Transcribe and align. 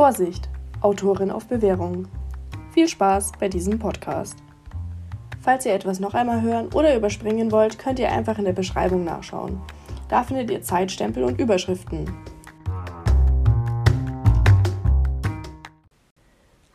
Vorsicht, 0.00 0.48
Autorin 0.80 1.30
auf 1.30 1.46
Bewährung. 1.46 2.08
Viel 2.72 2.88
Spaß 2.88 3.32
bei 3.38 3.50
diesem 3.50 3.78
Podcast. 3.78 4.38
Falls 5.42 5.66
ihr 5.66 5.74
etwas 5.74 6.00
noch 6.00 6.14
einmal 6.14 6.40
hören 6.40 6.68
oder 6.72 6.96
überspringen 6.96 7.52
wollt, 7.52 7.78
könnt 7.78 7.98
ihr 7.98 8.10
einfach 8.10 8.38
in 8.38 8.46
der 8.46 8.54
Beschreibung 8.54 9.04
nachschauen. 9.04 9.60
Da 10.08 10.22
findet 10.22 10.50
ihr 10.50 10.62
Zeitstempel 10.62 11.22
und 11.22 11.38
Überschriften. 11.38 12.10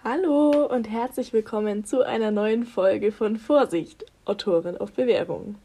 Hallo 0.04 0.68
und 0.68 0.88
herzlich 0.88 1.34
willkommen 1.34 1.84
zu 1.84 2.06
einer 2.06 2.30
neuen 2.30 2.64
Folge 2.64 3.12
von 3.12 3.38
Vorsicht, 3.38 4.06
Autorin 4.26 4.78
auf 4.78 4.92
Bewährung. 4.92 5.56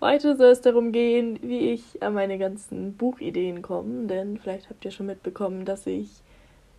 Heute 0.00 0.34
soll 0.34 0.50
es 0.50 0.60
darum 0.60 0.90
gehen, 0.90 1.38
wie 1.40 1.70
ich 1.70 2.02
an 2.02 2.14
meine 2.14 2.36
ganzen 2.36 2.96
Buchideen 2.96 3.62
komme, 3.62 4.08
denn 4.08 4.38
vielleicht 4.38 4.70
habt 4.70 4.84
ihr 4.84 4.90
schon 4.90 5.06
mitbekommen, 5.06 5.64
dass 5.64 5.86
ich 5.86 6.10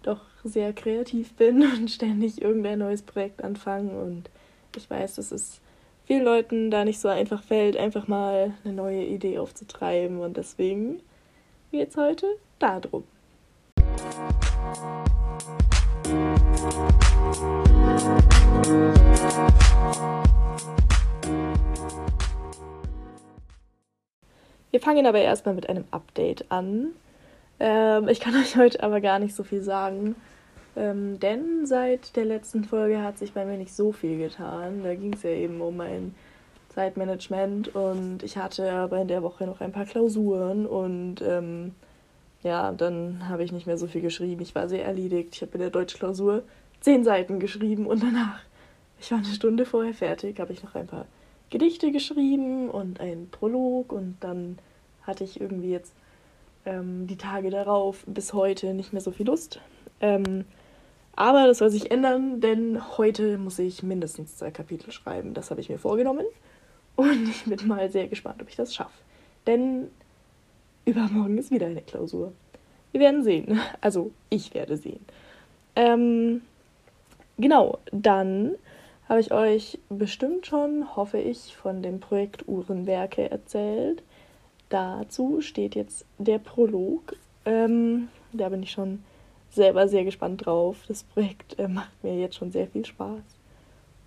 doch 0.03 0.21
sehr 0.43 0.73
kreativ 0.73 1.33
bin 1.33 1.61
und 1.77 1.89
ständig 1.89 2.41
irgendein 2.41 2.79
neues 2.79 3.01
Projekt 3.01 3.43
anfange 3.43 3.91
und 3.99 4.29
ich 4.75 4.89
weiß, 4.89 5.15
dass 5.15 5.31
es 5.31 5.61
vielen 6.05 6.23
Leuten 6.23 6.71
da 6.71 6.83
nicht 6.83 6.99
so 6.99 7.07
einfach 7.07 7.43
fällt, 7.43 7.77
einfach 7.77 8.07
mal 8.07 8.53
eine 8.63 8.73
neue 8.73 9.05
Idee 9.05 9.37
aufzutreiben 9.37 10.19
und 10.19 10.37
deswegen 10.37 11.01
geht 11.71 11.89
es 11.89 11.97
heute 11.97 12.27
darum. 12.59 13.03
Wir 24.71 24.79
fangen 24.81 25.05
aber 25.05 25.19
erstmal 25.19 25.53
mit 25.53 25.69
einem 25.69 25.85
Update 25.91 26.51
an. 26.51 26.93
Ähm, 27.59 28.07
ich 28.07 28.19
kann 28.19 28.35
euch 28.41 28.55
heute 28.57 28.83
aber 28.83 29.01
gar 29.01 29.19
nicht 29.19 29.35
so 29.35 29.43
viel 29.43 29.61
sagen, 29.61 30.15
ähm, 30.75 31.19
denn 31.19 31.65
seit 31.65 32.15
der 32.15 32.25
letzten 32.25 32.63
Folge 32.63 33.01
hat 33.01 33.17
sich 33.17 33.33
bei 33.33 33.45
mir 33.45 33.57
nicht 33.57 33.73
so 33.73 33.91
viel 33.91 34.17
getan. 34.17 34.83
Da 34.83 34.95
ging 34.95 35.13
es 35.13 35.23
ja 35.23 35.29
eben 35.29 35.61
um 35.61 35.77
mein 35.77 36.15
Zeitmanagement 36.69 37.75
und 37.75 38.23
ich 38.23 38.37
hatte 38.37 38.71
aber 38.71 38.99
in 38.99 39.07
der 39.07 39.21
Woche 39.21 39.45
noch 39.45 39.61
ein 39.61 39.71
paar 39.71 39.85
Klausuren 39.85 40.65
und 40.65 41.21
ähm, 41.21 41.75
ja, 42.41 42.71
dann 42.71 43.29
habe 43.29 43.43
ich 43.43 43.51
nicht 43.51 43.67
mehr 43.67 43.77
so 43.77 43.87
viel 43.87 44.01
geschrieben. 44.01 44.41
Ich 44.41 44.55
war 44.55 44.67
sehr 44.67 44.85
erledigt. 44.85 45.35
Ich 45.35 45.41
habe 45.41 45.53
in 45.53 45.59
der 45.59 45.69
Deutschklausur 45.69 46.43
zehn 46.81 47.03
Seiten 47.03 47.39
geschrieben 47.39 47.85
und 47.85 48.03
danach, 48.03 48.39
ich 48.99 49.11
war 49.11 49.19
eine 49.19 49.27
Stunde 49.27 49.65
vorher 49.65 49.93
fertig, 49.93 50.39
habe 50.39 50.51
ich 50.51 50.63
noch 50.63 50.75
ein 50.75 50.87
paar 50.87 51.05
Gedichte 51.49 51.91
geschrieben 51.91 52.69
und 52.69 52.99
einen 52.99 53.29
Prolog 53.29 53.93
und 53.93 54.17
dann 54.19 54.57
hatte 55.03 55.23
ich 55.23 55.39
irgendwie 55.39 55.71
jetzt 55.71 55.93
ähm, 56.65 57.07
die 57.07 57.17
Tage 57.17 57.49
darauf 57.49 58.03
bis 58.07 58.33
heute 58.33 58.73
nicht 58.73 58.93
mehr 58.93 59.01
so 59.01 59.11
viel 59.11 59.25
Lust. 59.25 59.59
Ähm, 60.01 60.45
aber 61.15 61.45
das 61.45 61.59
soll 61.59 61.69
sich 61.69 61.91
ändern, 61.91 62.41
denn 62.41 62.97
heute 62.97 63.37
muss 63.37 63.59
ich 63.59 63.83
mindestens 63.83 64.37
zwei 64.37 64.51
Kapitel 64.51 64.91
schreiben. 64.91 65.33
Das 65.33 65.51
habe 65.51 65.61
ich 65.61 65.69
mir 65.69 65.77
vorgenommen. 65.77 66.25
Und 66.95 67.29
ich 67.29 67.43
bin 67.43 67.67
mal 67.67 67.89
sehr 67.89 68.07
gespannt, 68.07 68.41
ob 68.41 68.49
ich 68.49 68.55
das 68.55 68.73
schaffe. 68.73 68.97
Denn 69.45 69.89
übermorgen 70.85 71.37
ist 71.37 71.51
wieder 71.51 71.67
eine 71.67 71.81
Klausur. 71.81 72.33
Wir 72.91 73.01
werden 73.01 73.23
sehen. 73.23 73.59
Also 73.81 74.11
ich 74.29 74.53
werde 74.53 74.77
sehen. 74.77 75.05
Ähm, 75.75 76.41
genau, 77.37 77.79
dann 77.91 78.55
habe 79.09 79.19
ich 79.19 79.31
euch 79.31 79.79
bestimmt 79.89 80.47
schon, 80.47 80.95
hoffe 80.95 81.19
ich, 81.19 81.55
von 81.55 81.83
dem 81.83 81.99
Projekt 81.99 82.47
Uhrenwerke 82.47 83.29
erzählt. 83.29 84.01
Dazu 84.73 85.39
steht 85.41 85.75
jetzt 85.75 86.03
der 86.17 86.39
Prolog. 86.39 87.15
Ähm, 87.45 88.07
da 88.31 88.49
bin 88.49 88.63
ich 88.63 88.71
schon 88.71 89.03
selber 89.51 89.87
sehr 89.87 90.03
gespannt 90.03 90.47
drauf. 90.47 90.77
Das 90.87 91.03
Projekt 91.03 91.59
äh, 91.59 91.67
macht 91.67 91.91
mir 92.03 92.19
jetzt 92.19 92.37
schon 92.37 92.51
sehr 92.51 92.65
viel 92.65 92.83
Spaß. 92.83 93.21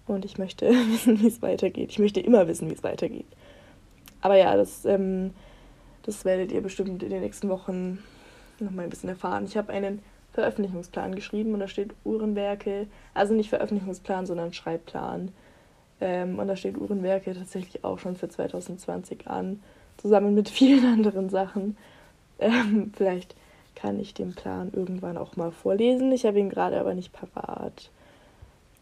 Und 0.08 0.24
ich 0.24 0.38
möchte 0.38 0.68
wissen, 0.90 1.20
wie 1.20 1.28
es 1.28 1.40
weitergeht. 1.40 1.92
Ich 1.92 2.00
möchte 2.00 2.18
immer 2.18 2.48
wissen, 2.48 2.68
wie 2.68 2.74
es 2.74 2.82
weitergeht. 2.82 3.28
Aber 4.20 4.34
ja, 4.34 4.56
das, 4.56 4.84
ähm, 4.86 5.34
das 6.02 6.24
werdet 6.24 6.50
ihr 6.50 6.62
bestimmt 6.62 7.00
in 7.00 7.10
den 7.10 7.22
nächsten 7.22 7.48
Wochen 7.48 8.02
noch 8.58 8.72
mal 8.72 8.82
ein 8.82 8.90
bisschen 8.90 9.10
erfahren. 9.10 9.44
Ich 9.44 9.56
habe 9.56 9.72
einen 9.72 10.02
Veröffentlichungsplan 10.32 11.14
geschrieben 11.14 11.54
und 11.54 11.60
da 11.60 11.68
steht 11.68 11.94
Uhrenwerke, 12.04 12.88
also 13.14 13.34
nicht 13.34 13.50
Veröffentlichungsplan, 13.50 14.26
sondern 14.26 14.52
Schreibplan. 14.52 15.30
Ähm, 16.00 16.40
und 16.40 16.48
da 16.48 16.56
steht 16.56 16.76
Uhrenwerke 16.76 17.34
tatsächlich 17.34 17.84
auch 17.84 18.00
schon 18.00 18.16
für 18.16 18.28
2020 18.28 19.28
an, 19.28 19.62
zusammen 19.96 20.34
mit 20.34 20.48
vielen 20.48 20.84
anderen 20.92 21.28
Sachen. 21.28 21.76
Ähm, 22.38 22.92
vielleicht 22.96 23.34
kann 23.74 24.00
ich 24.00 24.14
den 24.14 24.34
Plan 24.34 24.70
irgendwann 24.72 25.18
auch 25.18 25.36
mal 25.36 25.50
vorlesen. 25.50 26.12
Ich 26.12 26.24
habe 26.24 26.38
ihn 26.38 26.50
gerade 26.50 26.78
aber 26.80 26.94
nicht 26.94 27.12
parat. 27.12 27.90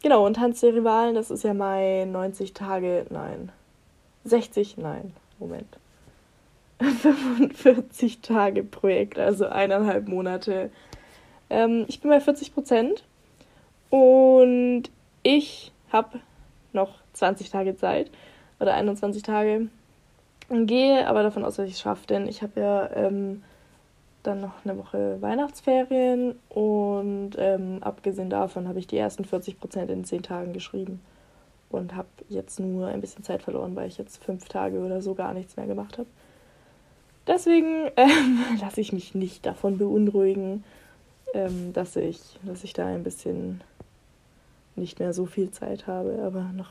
Genau, 0.03 0.27
und 0.27 0.35
Tanz 0.35 0.61
der 0.61 0.75
Rivalen, 0.75 1.15
das 1.15 1.31
ist 1.31 1.45
ja 1.45 1.55
mein 1.55 2.13
90 2.13 2.53
Tage, 2.53 3.07
nein, 3.11 3.51
60, 4.25 4.77
nein, 4.77 5.13
Moment. 5.39 5.79
45 6.79 8.21
Tage 8.21 8.65
Projekt, 8.65 9.19
also 9.19 9.47
eineinhalb 9.47 10.09
Monate 10.09 10.71
ähm, 11.51 11.85
ich 11.89 12.01
bin 12.01 12.11
bei 12.11 12.21
40 12.21 12.55
Prozent 12.55 13.05
und 13.91 14.85
ich 15.23 15.73
habe 15.93 16.21
noch 16.73 16.99
20 17.13 17.51
Tage 17.51 17.77
Zeit 17.77 18.11
oder 18.59 18.75
21 18.75 19.23
Tage 19.23 19.69
gehe 20.49 21.07
aber 21.07 21.23
davon 21.23 21.45
aus, 21.45 21.57
dass 21.57 21.67
ich 21.67 21.75
es 21.75 21.81
schaffe, 21.81 22.07
denn 22.07 22.29
ich 22.29 22.43
habe 22.43 22.61
ja 22.61 22.91
ähm, 22.95 23.43
dann 24.23 24.41
noch 24.41 24.65
eine 24.65 24.79
Woche 24.79 25.21
Weihnachtsferien 25.21 26.35
und 26.49 27.33
ähm, 27.39 27.79
abgesehen 27.83 28.31
davon 28.31 28.69
habe 28.69 28.79
ich 28.79 28.87
die 28.87 28.99
ersten 28.99 29.25
40 29.25 29.59
Prozent 29.59 29.91
in 29.91 30.05
10 30.05 30.23
Tagen 30.23 30.53
geschrieben 30.53 31.01
und 31.71 31.95
habe 31.95 32.09
jetzt 32.29 32.61
nur 32.61 32.89
ein 32.89 33.01
bisschen 33.01 33.25
Zeit 33.25 33.43
verloren, 33.43 33.77
weil 33.77 33.89
ich 33.89 33.99
jetzt 33.99 34.23
fünf 34.23 34.49
Tage 34.49 34.79
oder 34.79 35.03
so 35.03 35.15
gar 35.15 35.35
nichts 35.35 35.57
mehr 35.57 35.67
gemacht 35.67 35.99
habe. 35.99 36.09
Deswegen 37.27 37.91
ähm, 37.97 38.45
lasse 38.61 38.81
ich 38.81 38.93
mich 38.93 39.15
nicht 39.15 39.45
davon 39.45 39.79
beunruhigen 39.79 40.65
ähm, 41.35 41.73
dass, 41.73 41.97
ich, 41.97 42.21
dass 42.45 42.65
ich 42.65 42.73
da 42.73 42.87
ein 42.87 43.03
bisschen 43.03 43.63
nicht 44.77 44.99
mehr 44.99 45.13
so 45.13 45.27
viel 45.27 45.51
Zeit 45.51 45.87
habe, 45.87 46.23
aber 46.25 46.45
noch 46.55 46.71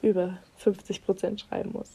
über 0.00 0.38
50 0.56 1.04
Prozent 1.04 1.40
schreiben 1.40 1.72
muss. 1.72 1.90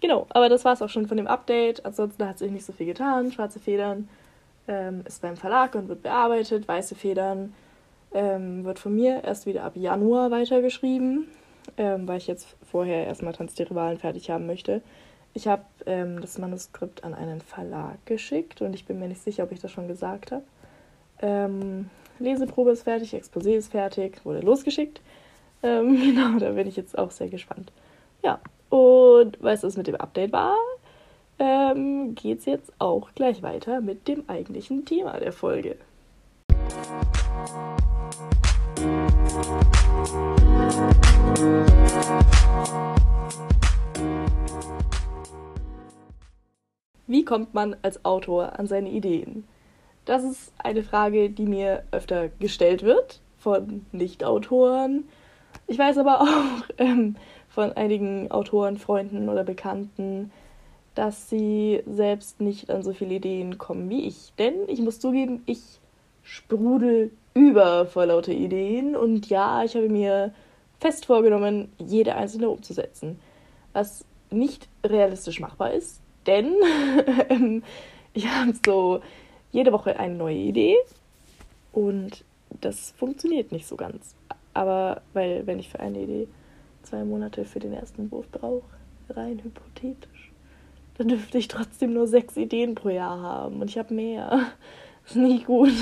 Genau, 0.00 0.26
aber 0.30 0.48
das 0.48 0.64
war 0.64 0.72
es 0.72 0.82
auch 0.82 0.88
schon 0.88 1.06
von 1.06 1.16
dem 1.16 1.26
Update. 1.26 1.84
Ansonsten 1.84 2.26
hat 2.26 2.38
sich 2.38 2.50
nicht 2.50 2.64
so 2.64 2.72
viel 2.72 2.86
getan. 2.86 3.32
Schwarze 3.32 3.60
Federn 3.60 4.08
ähm, 4.66 5.02
ist 5.06 5.20
beim 5.20 5.36
Verlag 5.36 5.74
und 5.74 5.88
wird 5.88 6.02
bearbeitet. 6.02 6.66
Weiße 6.66 6.94
Federn 6.94 7.54
ähm, 8.12 8.64
wird 8.64 8.78
von 8.78 8.94
mir 8.94 9.22
erst 9.24 9.46
wieder 9.46 9.64
ab 9.64 9.76
Januar 9.76 10.30
weitergeschrieben, 10.30 11.28
ähm, 11.76 12.08
weil 12.08 12.18
ich 12.18 12.26
jetzt 12.26 12.56
vorher 12.70 13.06
erstmal 13.06 13.34
Tanz 13.34 13.54
der 13.54 13.70
Rivalen 13.70 13.98
fertig 13.98 14.30
haben 14.30 14.46
möchte. 14.46 14.80
Ich 15.32 15.46
habe 15.46 15.64
ähm, 15.86 16.20
das 16.20 16.38
Manuskript 16.38 17.04
an 17.04 17.14
einen 17.14 17.40
Verlag 17.40 18.04
geschickt 18.04 18.62
und 18.62 18.74
ich 18.74 18.86
bin 18.86 18.98
mir 18.98 19.08
nicht 19.08 19.22
sicher, 19.22 19.44
ob 19.44 19.52
ich 19.52 19.60
das 19.60 19.70
schon 19.70 19.86
gesagt 19.86 20.32
habe. 20.32 20.44
Ähm, 21.22 21.90
Leseprobe 22.18 22.72
ist 22.72 22.82
fertig, 22.82 23.14
Exposé 23.14 23.56
ist 23.56 23.70
fertig, 23.70 24.24
wurde 24.24 24.40
losgeschickt. 24.40 25.00
Ähm, 25.62 25.96
genau, 26.00 26.38
da 26.38 26.50
bin 26.52 26.66
ich 26.66 26.76
jetzt 26.76 26.98
auch 26.98 27.10
sehr 27.10 27.28
gespannt. 27.28 27.70
Ja, 28.22 28.40
und 28.70 29.42
weißt 29.42 29.62
du, 29.62 29.66
was 29.66 29.76
mit 29.76 29.86
dem 29.86 29.96
Update 29.96 30.32
war? 30.32 30.56
Ähm, 31.38 32.14
es 32.22 32.44
jetzt 32.44 32.72
auch 32.78 33.10
gleich 33.14 33.42
weiter 33.42 33.80
mit 33.80 34.08
dem 34.08 34.24
eigentlichen 34.28 34.84
Thema 34.84 35.18
der 35.18 35.32
Folge. 35.32 35.76
Wie 47.06 47.24
kommt 47.24 47.54
man 47.54 47.74
als 47.82 48.04
Autor 48.04 48.58
an 48.58 48.66
seine 48.66 48.90
Ideen? 48.90 49.44
Das 50.04 50.22
ist 50.22 50.52
eine 50.58 50.82
Frage, 50.82 51.30
die 51.30 51.46
mir 51.46 51.82
öfter 51.90 52.28
gestellt 52.28 52.82
wird 52.82 53.20
von 53.38 53.84
Nicht-Autoren. 53.92 55.08
Ich 55.66 55.78
weiß 55.78 55.98
aber 55.98 56.20
auch 56.20 56.68
ähm, 56.78 57.16
von 57.60 57.74
einigen 57.74 58.30
Autoren, 58.30 58.78
Freunden 58.78 59.28
oder 59.28 59.44
Bekannten, 59.44 60.32
dass 60.94 61.28
sie 61.28 61.82
selbst 61.86 62.40
nicht 62.40 62.70
an 62.70 62.82
so 62.82 62.94
viele 62.94 63.16
Ideen 63.16 63.58
kommen 63.58 63.90
wie 63.90 64.06
ich. 64.06 64.32
Denn 64.38 64.54
ich 64.66 64.80
muss 64.80 64.98
zugeben, 64.98 65.42
ich 65.44 65.60
sprudel 66.22 67.10
über 67.34 67.84
vor 67.84 68.06
lauter 68.06 68.32
Ideen 68.32 68.96
und 68.96 69.28
ja, 69.28 69.62
ich 69.62 69.74
habe 69.74 69.90
mir 69.90 70.32
fest 70.78 71.04
vorgenommen, 71.04 71.70
jede 71.76 72.14
einzelne 72.14 72.48
umzusetzen. 72.48 73.20
Was 73.74 74.06
nicht 74.30 74.66
realistisch 74.82 75.38
machbar 75.38 75.74
ist, 75.74 76.00
denn 76.26 76.54
ähm, 77.28 77.62
ich 78.14 78.26
habe 78.26 78.54
so 78.64 79.02
jede 79.52 79.70
Woche 79.70 80.00
eine 80.00 80.14
neue 80.14 80.36
Idee 80.36 80.76
und 81.72 82.24
das 82.62 82.92
funktioniert 82.92 83.52
nicht 83.52 83.66
so 83.66 83.76
ganz. 83.76 84.14
Aber 84.54 85.02
weil, 85.12 85.46
wenn 85.46 85.58
ich 85.58 85.68
für 85.68 85.80
eine 85.80 86.00
Idee 86.00 86.26
zwei 86.82 87.04
Monate 87.04 87.44
für 87.44 87.60
den 87.60 87.72
ersten 87.72 88.02
Entwurf 88.02 88.28
brauche, 88.30 88.62
rein 89.10 89.40
hypothetisch, 89.42 90.32
dann 90.98 91.08
dürfte 91.08 91.38
ich 91.38 91.48
trotzdem 91.48 91.92
nur 91.92 92.06
sechs 92.06 92.36
Ideen 92.36 92.74
pro 92.74 92.90
Jahr 92.90 93.20
haben 93.20 93.60
und 93.60 93.70
ich 93.70 93.78
habe 93.78 93.94
mehr. 93.94 94.28
Das 95.02 95.12
ist 95.16 95.16
nicht 95.16 95.46
gut. 95.46 95.72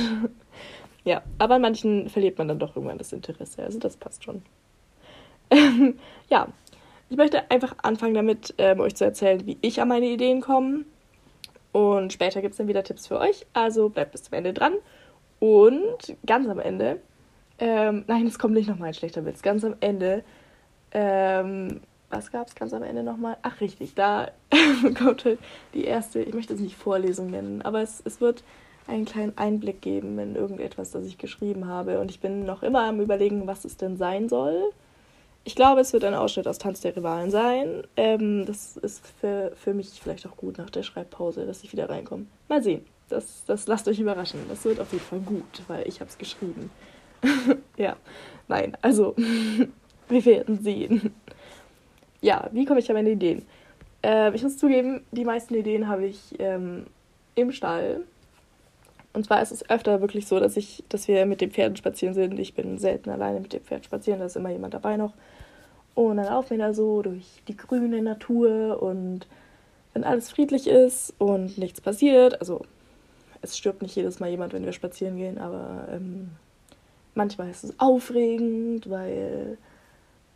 ja, 1.05 1.23
aber 1.39 1.57
an 1.57 1.63
manchen 1.63 2.09
verliert 2.09 2.39
man 2.39 2.49
dann 2.49 2.59
doch 2.59 2.77
irgendwann 2.77 2.99
das 2.99 3.13
Interesse. 3.13 3.65
Also 3.65 3.79
das 3.79 3.97
passt 3.97 4.25
schon. 4.25 4.43
ja, 6.29 6.49
ich 7.11 7.17
möchte 7.17 7.51
einfach 7.51 7.75
anfangen 7.83 8.15
damit, 8.15 8.55
ähm, 8.59 8.81
euch 8.81 8.95
zu 8.95 9.05
erzählen, 9.05 9.45
wie 9.47 9.59
ich 9.61 9.81
an 9.81 9.89
meine 9.89 10.07
Ideen 10.07 10.41
komme. 10.41 10.85
Und 11.73 12.13
später 12.13 12.41
gibt 12.41 12.53
es 12.53 12.59
dann 12.59 12.69
wieder 12.69 12.85
Tipps 12.85 13.07
für 13.07 13.19
euch. 13.19 13.47
Also 13.53 13.89
bleibt 13.89 14.13
bis 14.13 14.25
zum 14.25 14.35
Ende 14.35 14.53
dran. 14.53 14.75
Und 15.41 16.17
ganz 16.27 16.49
am 16.49 16.59
Ende, 16.59 17.01
ähm, 17.59 18.05
nein, 18.07 18.27
es 18.27 18.39
kommt 18.39 18.55
nicht 18.55 18.69
nochmal 18.69 18.89
ein 18.89 18.95
schlechter 18.95 19.25
Witz. 19.25 19.43
Ganz 19.43 19.65
am 19.65 19.77
Ende, 19.81 20.25
ähm, 20.93 21.81
was 22.11 22.31
gab 22.31 22.49
es 22.49 22.55
ganz 22.55 22.73
am 22.73 22.83
Ende 22.83 23.03
nochmal? 23.03 23.37
Ach, 23.43 23.61
richtig, 23.61 23.95
da 23.95 24.31
kommt 24.99 25.25
halt 25.25 25.39
die 25.75 25.85
erste, 25.85 26.21
ich 26.21 26.35
möchte 26.35 26.55
es 26.55 26.61
nicht 26.61 26.77
Vorlesung 26.77 27.31
nennen, 27.31 27.63
aber 27.63 27.83
es, 27.83 28.03
es 28.05 28.21
wird 28.21 28.43
einen 28.87 29.05
kleinen 29.05 29.37
Einblick 29.37 29.83
geben 29.83 30.19
in 30.19 30.35
irgendetwas, 30.35 30.91
das 30.91 31.05
ich 31.05 31.19
geschrieben 31.19 31.67
habe. 31.67 32.01
Und 32.01 32.11
ich 32.11 32.21
bin 32.21 32.45
noch 32.45 32.63
immer 32.63 32.85
am 32.85 33.01
Überlegen, 33.01 33.47
was 33.47 33.65
es 33.65 33.77
denn 33.77 33.97
sein 33.99 34.29
soll. 34.29 34.71
Ich 35.45 35.55
glaube, 35.55 35.81
es 35.81 35.93
wird 35.93 36.05
ein 36.05 36.15
Ausschnitt 36.15 36.49
aus 36.49 36.59
Tanz 36.59 36.81
der 36.81 36.97
Rivalen 36.97 37.31
sein. 37.31 37.83
Ähm, 37.97 38.47
das 38.47 38.77
ist 38.79 39.07
für, 39.21 39.53
für 39.57 39.75
mich 39.75 39.91
vielleicht 40.03 40.27
auch 40.27 40.37
gut 40.37 40.59
nach 40.59 40.71
der 40.71 40.83
Schreibpause, 40.83 41.47
dass 41.47 41.63
ich 41.63 41.73
wieder 41.73 41.89
reinkomme. 41.89 42.27
Mal 42.49 42.63
sehen. 42.63 42.85
Das, 43.09 43.45
das 43.47 43.67
lasst 43.67 43.89
euch 43.89 44.01
überraschen. 44.01 44.41
Das 44.49 44.65
wird 44.65 44.81
auf 44.81 44.93
jeden 44.93 45.05
Fall 45.05 45.21
gut, 45.21 45.63
weil 45.69 45.87
ich 45.87 46.01
habe 46.01 46.11
es 46.11 46.19
geschrieben. 46.19 46.71
ja, 47.77 47.97
nein, 48.49 48.77
also 48.83 49.15
wir 50.09 50.25
werden 50.25 50.59
sehen. 50.63 51.15
Ja, 52.21 52.49
wie 52.53 52.65
komme 52.65 52.81
ich 52.81 52.89
an 52.91 52.97
meine 52.97 53.11
Ideen? 53.11 53.43
Äh, 54.03 54.35
ich 54.35 54.43
muss 54.43 54.59
zugeben, 54.59 55.03
die 55.13 55.25
meisten 55.25 55.55
Ideen 55.55 55.87
habe 55.87 56.07
ich 56.07 56.35
ähm, 56.41 56.87
im 57.37 57.53
Stall. 57.53 58.01
Und 59.13 59.25
zwar 59.25 59.41
ist 59.41 59.53
es 59.53 59.69
öfter 59.71 60.01
wirklich 60.01 60.27
so, 60.27 60.41
dass 60.41 60.57
ich, 60.57 60.85
dass 60.89 61.09
wir 61.09 61.27
mit 61.27 61.41
den 61.41 61.51
Pferden 61.51 61.77
spazieren 61.77 62.15
sind. 62.15 62.39
Ich 62.39 62.55
bin 62.55 62.79
selten 62.79 63.11
alleine 63.11 63.41
mit 63.41 63.53
dem 63.53 63.63
Pferd 63.63 63.85
spazieren, 63.85 64.21
da 64.21 64.27
ist 64.27 64.37
immer 64.37 64.51
jemand 64.51 64.75
dabei 64.75 64.97
noch. 64.97 65.13
Und 65.95 66.17
dann 66.17 66.27
laufen 66.27 66.51
wir 66.51 66.59
da 66.59 66.75
so 66.75 67.03
durch 67.03 67.43
die 67.49 67.57
grüne 67.57 68.03
Natur 68.03 68.83
und 68.83 69.27
wenn 69.95 70.05
alles 70.05 70.31
friedlich 70.31 70.69
ist 70.69 71.13
und 71.19 71.59
nichts 71.59 71.81
passiert, 71.81 72.41
also 72.41 72.63
es 73.43 73.57
stirbt 73.57 73.83
nicht 73.83 73.97
jedes 73.97 74.21
Mal 74.21 74.31
jemand, 74.31 74.53
wenn 74.53 74.65
wir 74.65 74.73
spazieren 74.73 75.17
gehen, 75.17 75.39
aber 75.39 75.89
ähm, 75.91 76.31
manchmal 77.15 77.51
ist 77.51 77.65
es 77.65 77.81
aufregend, 77.81 78.89
weil, 78.89 79.59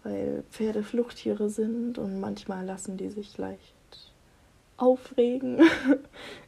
weil 0.04 0.44
Pferde 0.50 0.82
Fluchttiere 0.82 1.48
sind 1.48 1.98
und 1.98 2.20
manchmal 2.20 2.64
lassen 2.64 2.96
die 2.96 3.08
sich 3.08 3.38
leicht 3.38 3.74
aufregen. 4.76 5.60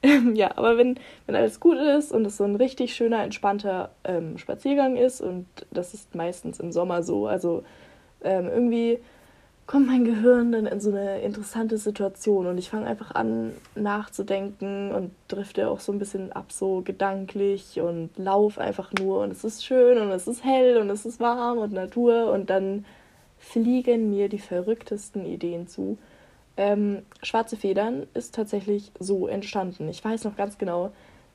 Ähm, 0.03 0.35
ja, 0.35 0.51
aber 0.59 0.77
wenn, 0.77 1.01
wenn 1.25 1.35
alles 1.35 1.61
gut 1.61 1.79
ist 1.79 2.13
und 2.13 2.27
es 2.27 2.37
so 2.37 2.45
ein 2.45 2.57
richtig 2.57 2.95
schöner, 2.95 3.23
entspannter 3.23 3.91
ähm, 4.05 4.37
Spaziergang 4.37 4.97
ist, 4.97 5.23
und 5.23 5.47
das 5.71 5.95
ist 5.95 6.15
meistens 6.15 6.61
im 6.61 6.73
Sommer 6.73 7.03
so, 7.03 7.27
also 7.27 7.65
ähm, 8.23 8.49
irgendwie 8.49 8.99
kommt 9.67 9.87
mein 9.87 10.05
Gehirn 10.05 10.53
dann 10.53 10.67
in 10.67 10.79
so 10.79 10.91
eine 10.91 11.23
interessante 11.23 11.79
Situation 11.79 12.47
und 12.47 12.59
ich 12.59 12.69
fange 12.69 12.87
einfach 12.87 13.15
an 13.15 13.55
nachzudenken 13.75 14.93
und 14.93 15.13
drifte 15.29 15.71
auch 15.71 15.81
so 15.81 15.91
ein 15.91 15.99
bisschen 15.99 16.33
ab, 16.33 16.53
so 16.53 16.83
gedanklich 16.83 17.81
und 17.81 18.11
laufe 18.19 18.61
einfach 18.61 18.93
nur 18.93 19.21
und 19.21 19.33
es 19.33 19.43
ist 19.43 19.65
schön 19.65 19.97
und 19.99 20.11
es 20.11 20.29
ist 20.29 20.45
hell 20.45 20.77
und 20.77 20.91
es 20.91 21.07
ist 21.07 21.19
warm 21.19 21.57
und 21.57 21.73
Natur 21.73 22.31
und 22.31 22.51
dann 22.51 22.85
fliegen 23.45 24.11
mir 24.11 24.29
die 24.29 24.39
verrücktesten 24.39 25.27
Ideen 25.27 25.69
zu. 25.69 25.99
Ähm, 26.57 27.03
Schwarze 27.23 27.57
Federn 27.57 28.07
ist 28.15 28.35
tatsächlich 28.35 28.93
so 28.99 29.27
entstanden. 29.27 29.89
Ich 29.89 30.05
weiß 30.05 30.25
noch 30.25 30.37
ganz 30.37 30.59
genau, 30.59 30.93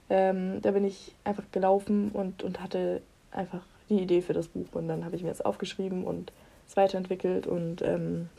ähm, 0.10 0.62
da 0.62 0.72
bin 0.72 0.86
ich 0.86 1.14
einfach 1.24 1.44
gelaufen 1.52 2.10
und, 2.12 2.44
und 2.44 2.62
hatte 2.62 3.02
einfach 3.32 3.62
die 3.90 4.00
Idee 4.00 4.22
für 4.22 4.34
das 4.34 4.48
Buch 4.48 4.68
und 4.74 4.88
dann 4.88 5.06
habe 5.06 5.16
ich 5.16 5.24
mir 5.24 5.30
das 5.30 5.42
aufgeschrieben 5.42 6.04
und 6.04 6.32
es 6.68 6.78
weiterentwickelt 6.78 7.48
und 7.48 7.82
ähm, 7.82 8.30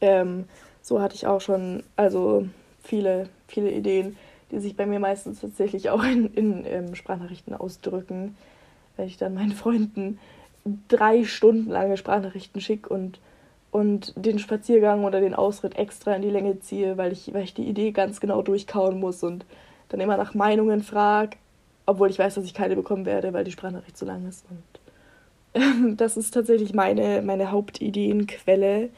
ähm, 0.00 0.44
so 0.80 1.00
hatte 1.00 1.14
ich 1.14 1.26
auch 1.26 1.40
schon 1.40 1.82
also 1.96 2.46
viele, 2.82 3.28
viele 3.46 3.70
Ideen, 3.70 4.16
die 4.50 4.58
sich 4.58 4.76
bei 4.76 4.86
mir 4.86 4.98
meistens 4.98 5.40
tatsächlich 5.40 5.90
auch 5.90 6.02
in, 6.04 6.32
in 6.34 6.64
ähm, 6.66 6.94
Sprachnachrichten 6.94 7.54
ausdrücken, 7.54 8.36
weil 8.96 9.06
ich 9.06 9.16
dann 9.16 9.34
meinen 9.34 9.52
Freunden 9.52 10.18
drei 10.88 11.24
Stunden 11.24 11.70
lange 11.70 11.96
Sprachnachrichten 11.96 12.60
schicke 12.60 12.88
und 12.88 13.18
und 13.72 14.12
den 14.16 14.38
Spaziergang 14.38 15.02
oder 15.02 15.20
den 15.20 15.34
Ausritt 15.34 15.76
extra 15.76 16.14
in 16.14 16.22
die 16.22 16.30
Länge 16.30 16.60
ziehe, 16.60 16.98
weil 16.98 17.10
ich, 17.10 17.32
weil 17.32 17.42
ich 17.42 17.54
die 17.54 17.66
Idee 17.66 17.90
ganz 17.90 18.20
genau 18.20 18.42
durchkauen 18.42 19.00
muss 19.00 19.22
und 19.24 19.46
dann 19.88 19.98
immer 19.98 20.18
nach 20.18 20.34
Meinungen 20.34 20.82
frage, 20.82 21.38
obwohl 21.86 22.10
ich 22.10 22.18
weiß, 22.18 22.34
dass 22.34 22.44
ich 22.44 22.52
keine 22.54 22.76
bekommen 22.76 23.06
werde, 23.06 23.32
weil 23.32 23.44
die 23.44 23.50
Sprachnachricht 23.50 23.96
zu 23.96 24.04
lang 24.04 24.28
ist. 24.28 24.44
Und 24.50 25.60
ähm, 25.62 25.96
das 25.96 26.18
ist 26.18 26.32
tatsächlich 26.32 26.74
meine, 26.74 27.22
meine 27.22 27.50
Hauptideenquelle. 27.50 28.90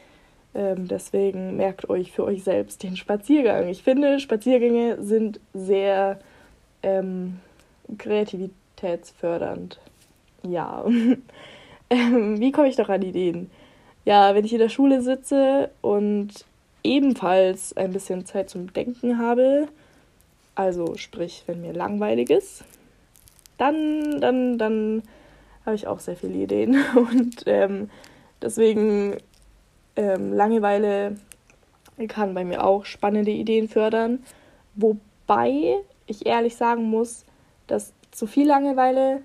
Ähm, 0.57 0.89
deswegen 0.89 1.57
merkt 1.57 1.89
euch 1.89 2.11
für 2.11 2.25
euch 2.25 2.43
selbst 2.43 2.83
den 2.83 2.97
Spaziergang. 2.97 3.69
Ich 3.69 3.85
finde, 3.85 4.19
Spaziergänge 4.19 5.03
sind 5.03 5.39
sehr 5.53 6.19
ähm, 6.83 7.39
kreativitätsfördernd. 7.97 9.79
Ja. 10.43 10.85
Wie 11.91 12.53
komme 12.53 12.69
ich 12.69 12.77
doch 12.77 12.89
an 12.89 13.03
Ideen? 13.03 13.51
ja, 14.05 14.35
wenn 14.35 14.45
ich 14.45 14.53
in 14.53 14.59
der 14.59 14.69
Schule 14.69 15.01
sitze 15.03 15.71
und 15.81 16.45
ebenfalls 16.83 17.77
ein 17.77 17.93
bisschen 17.93 18.27
Zeit 18.27 18.51
zum 18.51 18.73
Denken 18.73 19.19
habe, 19.19 19.69
also 20.55 20.97
sprich, 20.97 21.45
wenn 21.47 21.63
mir 21.63 21.73
langweilig 21.73 22.31
ist, 22.31 22.65
dann, 23.57 24.21
dann, 24.21 24.59
dann 24.59 25.03
habe 25.65 25.77
ich 25.77 25.87
auch 25.87 26.01
sehr 26.01 26.17
viele 26.17 26.35
Ideen. 26.35 26.77
Und 26.95 27.45
ähm, 27.47 27.91
deswegen 28.43 29.17
ähm, 29.97 30.33
Langeweile 30.33 31.17
kann 32.09 32.35
bei 32.35 32.45
mir 32.45 32.65
auch 32.65 32.85
spannende 32.85 33.31
Ideen 33.31 33.69
fördern. 33.69 34.23
Wobei 34.75 35.77
ich 36.07 36.27
ehrlich 36.27 36.57
sagen 36.57 36.85
muss, 36.85 37.25
dass 37.67 37.93
zu 38.11 38.27
viel 38.27 38.47
Langeweile 38.47 39.23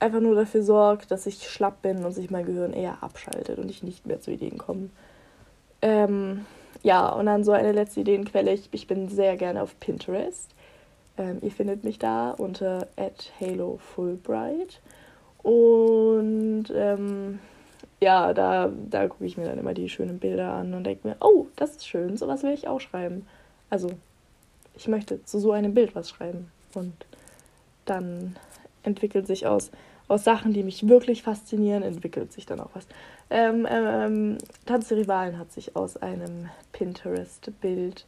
einfach 0.00 0.20
nur 0.20 0.34
dafür 0.34 0.62
sorgt, 0.62 1.10
dass 1.10 1.26
ich 1.26 1.48
schlapp 1.48 1.82
bin 1.82 2.04
und 2.04 2.12
sich 2.12 2.30
mein 2.30 2.46
Gehirn 2.46 2.72
eher 2.72 3.02
abschaltet 3.02 3.58
und 3.58 3.70
ich 3.70 3.82
nicht 3.82 4.06
mehr 4.06 4.20
zu 4.20 4.30
Ideen 4.30 4.58
komme. 4.58 4.90
Ähm, 5.82 6.46
ja, 6.82 7.08
und 7.08 7.26
dann 7.26 7.44
so 7.44 7.52
eine 7.52 7.72
letzte 7.72 8.00
Ideenquelle. 8.00 8.52
Ich, 8.52 8.68
ich 8.72 8.86
bin 8.86 9.08
sehr 9.08 9.36
gerne 9.36 9.62
auf 9.62 9.78
Pinterest. 9.80 10.50
Ähm, 11.16 11.38
ihr 11.42 11.50
findet 11.50 11.84
mich 11.84 11.98
da 11.98 12.30
unter 12.30 12.86
@halo_fulbright 13.40 14.80
und 15.42 16.66
ähm, 16.74 17.38
ja, 18.00 18.32
da, 18.32 18.70
da 18.90 19.08
gucke 19.08 19.24
ich 19.24 19.36
mir 19.36 19.46
dann 19.46 19.58
immer 19.58 19.74
die 19.74 19.88
schönen 19.88 20.18
Bilder 20.18 20.52
an 20.52 20.74
und 20.74 20.84
denke 20.84 21.08
mir, 21.08 21.16
oh, 21.20 21.46
das 21.56 21.70
ist 21.70 21.88
schön, 21.88 22.16
sowas 22.16 22.42
will 22.42 22.52
ich 22.52 22.68
auch 22.68 22.80
schreiben. 22.80 23.26
Also, 23.70 23.90
ich 24.76 24.86
möchte 24.86 25.24
zu 25.24 25.40
so 25.40 25.52
einem 25.52 25.74
Bild 25.74 25.94
was 25.96 26.08
schreiben. 26.08 26.50
Und 26.74 26.92
dann 27.84 28.36
entwickelt 28.82 29.26
sich 29.26 29.46
aus, 29.46 29.70
aus 30.08 30.24
Sachen, 30.24 30.52
die 30.52 30.62
mich 30.62 30.88
wirklich 30.88 31.22
faszinieren, 31.22 31.82
entwickelt 31.82 32.32
sich 32.32 32.46
dann 32.46 32.60
auch 32.60 32.70
was. 32.74 32.86
Ähm, 33.30 33.66
ähm, 33.70 34.38
Tanz 34.66 34.88
der 34.88 34.98
Rivalen 34.98 35.38
hat 35.38 35.52
sich 35.52 35.76
aus 35.76 35.96
einem 35.96 36.48
Pinterest-Bild 36.72 38.06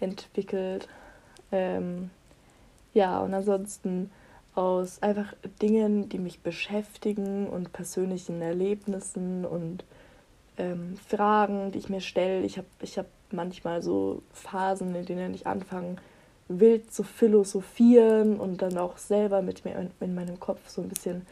entwickelt. 0.00 0.88
Ähm, 1.52 2.10
ja, 2.94 3.20
und 3.20 3.34
ansonsten 3.34 4.10
aus 4.54 5.02
einfach 5.02 5.34
Dingen, 5.62 6.08
die 6.08 6.18
mich 6.18 6.40
beschäftigen 6.40 7.46
und 7.46 7.72
persönlichen 7.72 8.42
Erlebnissen 8.42 9.44
und 9.44 9.84
ähm, 10.56 10.96
Fragen, 11.06 11.70
die 11.70 11.78
ich 11.78 11.88
mir 11.88 12.00
stelle. 12.00 12.44
Ich 12.44 12.58
habe 12.58 12.66
ich 12.80 12.98
hab 12.98 13.06
manchmal 13.30 13.82
so 13.82 14.22
Phasen, 14.32 14.94
in 14.94 15.06
denen 15.06 15.34
ich 15.34 15.46
anfange, 15.46 15.96
wild 16.48 16.92
zu 16.92 17.02
philosophieren 17.02 18.38
und 18.38 18.62
dann 18.62 18.78
auch 18.78 18.96
selber 18.96 19.42
mit 19.42 19.64
mir 19.64 19.76
in, 19.76 19.90
in 20.00 20.14
meinem 20.14 20.40
Kopf 20.40 20.68
so 20.68 20.82
ein 20.82 20.88
bisschen 20.88 21.26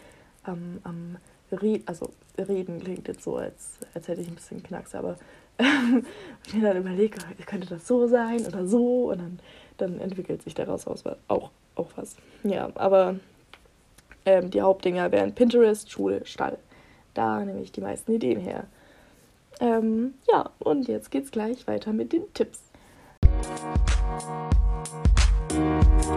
am, 0.45 0.79
am 0.85 1.17
Reden, 1.51 1.87
also 1.87 2.11
reden 2.39 2.81
klingt 2.81 3.09
jetzt 3.09 3.23
so, 3.23 3.37
als, 3.37 3.79
als 3.95 4.09
hätte 4.09 4.21
ich 4.21 4.29
ein 4.29 4.35
bisschen 4.35 4.63
Knacks, 4.63 4.95
aber 4.95 5.17
ich 6.47 6.55
mir 6.55 6.63
dann 6.63 6.77
überlege, 6.77 7.19
könnte 7.47 7.67
das 7.67 7.87
so 7.87 8.07
sein 8.07 8.45
oder 8.47 8.67
so 8.67 9.11
und 9.11 9.19
dann, 9.19 9.39
dann 9.79 10.01
entwickelt 10.01 10.43
sich 10.43 10.55
daraus 10.55 10.87
auch, 10.87 11.51
auch 11.77 11.89
was. 11.97 12.17
Ja, 12.43 12.71
aber 12.75 13.17
ähm, 14.27 14.51
die 14.51 14.61
Hauptdinger 14.61 15.13
wären 15.13 15.35
Pinterest, 15.35 15.91
Schule, 15.91 16.27
Stall. 16.27 16.59
Da 17.15 17.43
nehme 17.45 17.63
ich 17.63 17.73
die 17.73 17.81
meisten 17.81 18.13
Ideen 18.13 18.41
her. 18.41 18.65
Ähm, 19.61 20.15
ja, 20.31 20.51
und 20.59 20.87
jetzt 20.89 21.11
geht's 21.11 21.31
gleich 21.31 21.67
weiter 21.67 21.93
mit 21.93 22.13
den 22.13 22.31
Tipps. 22.35 22.61
So, 26.07 26.13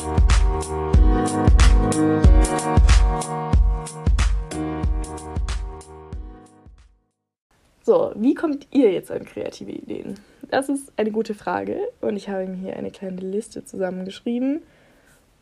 wie 8.13 8.36
kommt 8.36 8.67
ihr 8.69 8.91
jetzt 8.91 9.10
an 9.10 9.25
kreative 9.25 9.72
Ideen? 9.72 10.19
Das 10.51 10.69
ist 10.69 10.91
eine 10.96 11.10
gute 11.10 11.34
Frage 11.34 11.79
und 12.01 12.17
ich 12.17 12.29
habe 12.29 12.46
mir 12.46 12.58
hier 12.58 12.77
eine 12.77 12.91
kleine 12.91 13.22
Liste 13.22 13.65
zusammengeschrieben. 13.65 14.62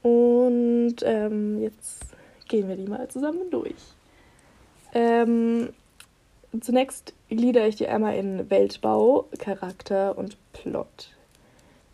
Und 0.01 0.96
ähm, 1.04 1.62
jetzt 1.62 2.06
gehen 2.48 2.70
wir 2.70 2.77
die 2.77 2.88
mal 2.88 3.10
zusammen 3.10 3.51
durch. 3.51 3.75
Ähm, 4.94 5.74
zunächst 6.62 7.13
gliedere 7.27 7.68
ich 7.68 7.75
die 7.75 7.89
einmal 7.89 8.16
in 8.16 8.50
Weltbau, 8.50 9.27
Charakter 9.39 10.18
und 10.18 10.38
Plot. 10.54 11.17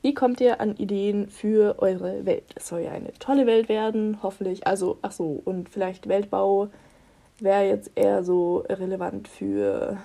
Wie 0.03 0.13
kommt 0.13 0.41
ihr 0.41 0.59
an 0.59 0.75
Ideen 0.75 1.29
für 1.29 1.75
eure 1.79 2.25
Welt? 2.25 2.43
Es 2.55 2.67
soll 2.67 2.81
ja 2.81 2.91
eine 2.91 3.13
tolle 3.19 3.47
Welt 3.47 3.69
werden, 3.69 4.19
hoffentlich. 4.21 4.67
Also, 4.67 4.97
ach 5.01 5.13
so, 5.13 5.41
und 5.45 5.69
vielleicht 5.69 6.09
Weltbau 6.09 6.67
wäre 7.39 7.69
jetzt 7.69 7.89
eher 7.95 8.21
so 8.25 8.65
relevant 8.67 9.29
für 9.29 9.95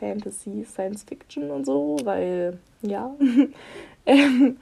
Fantasy, 0.00 0.64
Science 0.64 1.04
Fiction 1.04 1.52
und 1.52 1.64
so, 1.64 1.98
weil, 2.02 2.58
ja. 2.82 3.14
ähm, 4.06 4.56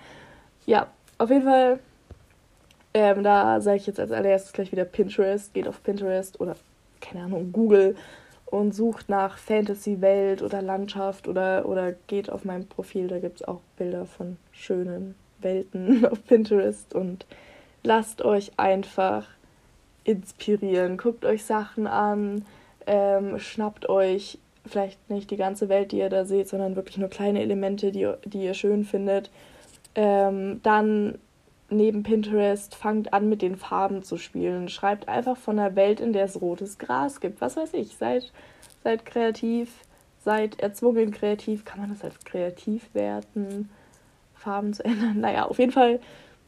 ja, 0.66 0.88
auf 1.16 1.30
jeden 1.30 1.44
Fall, 1.44 1.78
ähm, 2.92 3.22
da 3.22 3.62
sage 3.62 3.78
ich 3.78 3.86
jetzt 3.86 3.98
als 3.98 4.12
allererstes 4.12 4.52
gleich 4.52 4.72
wieder 4.72 4.84
Pinterest. 4.84 5.54
Geht 5.54 5.68
auf 5.68 5.82
Pinterest 5.82 6.38
oder, 6.38 6.54
keine 7.00 7.24
Ahnung, 7.24 7.50
Google 7.50 7.96
und 8.50 8.74
sucht 8.74 9.08
nach 9.08 9.38
Fantasy-Welt 9.38 10.42
oder 10.42 10.60
Landschaft 10.60 11.28
oder, 11.28 11.66
oder 11.66 11.92
geht 12.08 12.30
auf 12.30 12.44
meinem 12.44 12.66
Profil, 12.66 13.08
da 13.08 13.18
gibt 13.18 13.40
es 13.40 13.48
auch 13.48 13.60
Bilder 13.76 14.06
von 14.06 14.36
schönen 14.52 15.14
Welten 15.40 16.04
auf 16.10 16.24
Pinterest 16.26 16.94
und 16.94 17.26
lasst 17.82 18.22
euch 18.22 18.52
einfach 18.56 19.26
inspirieren. 20.04 20.96
Guckt 20.96 21.24
euch 21.24 21.44
Sachen 21.44 21.86
an, 21.86 22.44
ähm, 22.86 23.38
schnappt 23.38 23.88
euch 23.88 24.38
vielleicht 24.66 25.08
nicht 25.08 25.30
die 25.30 25.36
ganze 25.36 25.68
Welt, 25.68 25.92
die 25.92 25.98
ihr 25.98 26.10
da 26.10 26.24
seht, 26.24 26.48
sondern 26.48 26.76
wirklich 26.76 26.98
nur 26.98 27.08
kleine 27.08 27.40
Elemente, 27.40 27.92
die, 27.92 28.10
die 28.24 28.44
ihr 28.44 28.54
schön 28.54 28.84
findet. 28.84 29.30
Ähm, 29.94 30.60
dann 30.62 31.18
neben 31.70 32.02
Pinterest 32.02 32.74
fangt 32.74 33.12
an 33.12 33.28
mit 33.28 33.42
den 33.42 33.56
Farben 33.56 34.02
zu 34.02 34.16
spielen. 34.16 34.68
Schreibt 34.68 35.08
einfach 35.08 35.36
von 35.36 35.58
einer 35.58 35.76
Welt, 35.76 36.00
in 36.00 36.12
der 36.12 36.24
es 36.24 36.40
rotes 36.40 36.78
Gras 36.78 37.20
gibt. 37.20 37.40
Was 37.40 37.56
weiß 37.56 37.74
ich, 37.74 37.96
seid, 37.96 38.32
seid 38.82 39.06
kreativ, 39.06 39.70
seid 40.24 40.60
erzwungen 40.60 41.10
kreativ. 41.10 41.64
Kann 41.64 41.80
man 41.80 41.90
das 41.90 42.04
als 42.04 42.18
kreativ 42.24 42.88
werten? 42.94 43.70
Farben 44.34 44.72
zu 44.72 44.84
ändern? 44.84 45.20
Naja, 45.20 45.46
auf 45.46 45.58
jeden 45.58 45.72
Fall 45.72 46.00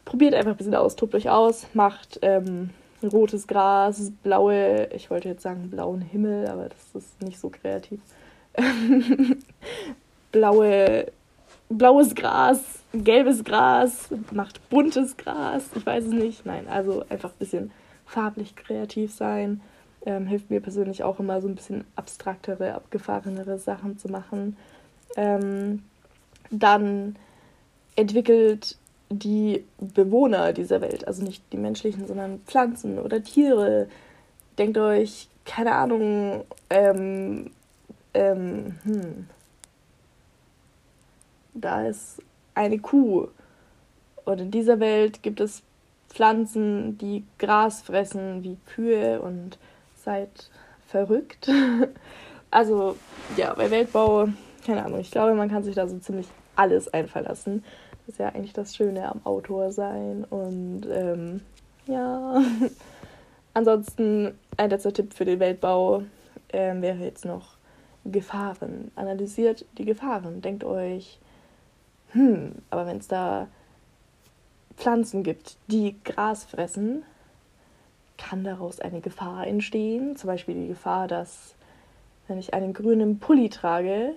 probiert 0.05 0.35
einfach 0.35 0.53
ein 0.53 0.57
bisschen 0.57 0.75
aus, 0.75 0.97
tobt 0.97 1.15
euch 1.15 1.31
aus, 1.31 1.67
macht 1.75 2.19
ähm, 2.23 2.71
rotes 3.03 3.47
Gras, 3.47 4.13
blaue, 4.23 4.89
ich 4.93 5.11
wollte 5.11 5.29
jetzt 5.29 5.43
sagen 5.43 5.71
blauen 5.71 6.01
Himmel, 6.01 6.49
aber 6.49 6.69
das 6.69 7.03
ist 7.03 7.23
nicht 7.23 7.39
so 7.39 7.51
kreativ. 7.51 8.01
blaue, 10.33 11.07
blaues 11.73 12.15
Gras, 12.15 12.61
gelbes 12.93 13.45
Gras, 13.45 14.09
macht 14.33 14.69
buntes 14.71 15.17
Gras, 15.17 15.65
ich 15.75 15.85
weiß 15.85 16.05
es 16.05 16.13
nicht. 16.13 16.47
Nein, 16.47 16.69
also 16.69 17.05
einfach 17.09 17.31
ein 17.31 17.39
bisschen 17.39 17.71
farblich 18.07 18.57
kreativ 18.57 19.13
sein. 19.13 19.61
Ähm, 20.05 20.27
hilft 20.27 20.51
mir 20.51 20.61
persönlich 20.61 21.05
auch 21.05 21.21
immer 21.21 21.41
so 21.41 21.49
ein 21.49 21.55
bisschen 21.55 21.85
abstraktere, 21.95 22.75
abgefahrenere 22.75 23.59
Sachen 23.59 23.99
zu 23.99 24.09
machen. 24.09 24.57
Ähm, 25.17 25.83
dann 26.51 27.17
entwickelt 27.97 28.77
die 29.11 29.65
Bewohner 29.79 30.53
dieser 30.53 30.81
Welt, 30.81 31.07
also 31.07 31.23
nicht 31.23 31.45
die 31.53 31.59
menschlichen, 31.59 32.07
sondern 32.07 32.41
Pflanzen 32.47 32.99
oder 32.99 33.23
Tiere. 33.23 33.89
Denkt 34.59 34.79
euch, 34.79 35.29
keine 35.45 35.73
Ahnung, 35.73 36.45
ähm, 36.71 37.51
ähm, 38.15 38.79
hm. 38.85 39.27
Da 41.55 41.87
ist 41.87 42.23
eine 42.55 42.79
Kuh. 42.79 43.29
Und 44.25 44.41
in 44.41 44.51
dieser 44.51 44.81
Welt 44.81 45.23
gibt 45.23 45.41
es 45.41 45.63
Pflanzen, 46.09 46.99
die 46.99 47.25
Gras 47.39 47.83
fressen 47.83 48.45
wie 48.45 48.59
Kühe 48.67 49.21
und 49.21 49.59
seid 49.97 50.51
verrückt. 50.87 51.51
also 52.51 52.97
ja, 53.37 53.55
bei 53.55 53.71
Weltbau, 53.71 54.29
keine 54.65 54.85
Ahnung, 54.85 55.01
ich 55.01 55.11
glaube, 55.11 55.35
man 55.35 55.51
kann 55.51 55.65
sich 55.65 55.75
da 55.75 55.89
so 55.89 55.99
ziemlich 55.99 56.29
alles 56.55 56.93
einfallen 56.93 57.27
lassen. 57.27 57.65
Das 58.07 58.15
ist 58.15 58.19
ja 58.19 58.29
eigentlich 58.29 58.53
das 58.53 58.77
Schöne 58.77 59.09
am 59.11 59.21
Autor 59.25 59.73
sein. 59.73 60.25
Und 60.29 60.83
ähm, 60.91 61.41
ja, 61.87 62.43
ansonsten 63.55 64.35
ein 64.57 64.71
letzter 64.71 64.93
Tipp 64.93 65.15
für 65.15 65.25
den 65.25 65.41
Weltbau 65.41 66.03
ähm, 66.53 66.83
wäre 66.83 66.99
jetzt 66.99 67.25
noch 67.25 67.57
Gefahren. 68.05 68.91
Analysiert 68.97 69.65
die 69.79 69.85
Gefahren. 69.85 70.43
Denkt 70.43 70.65
euch, 70.65 71.21
hm, 72.13 72.53
aber 72.71 72.87
wenn 72.87 72.99
es 72.99 73.09
da 73.09 73.49
Pflanzen 74.77 75.23
gibt, 75.23 75.57
die 75.69 75.97
Gras 76.05 76.45
fressen, 76.45 77.05
kann 78.17 78.45
daraus 78.45 78.81
eine 78.81 79.01
Gefahr 79.01 79.47
entstehen. 79.47 80.17
Zum 80.17 80.29
Beispiel 80.29 80.55
die 80.55 80.69
Gefahr, 80.69 81.09
dass 81.09 81.55
wenn 82.29 82.39
ich 82.39 82.55
einen 82.55 82.73
grünen 82.73 83.19
Pulli 83.19 83.49
trage, 83.49 84.15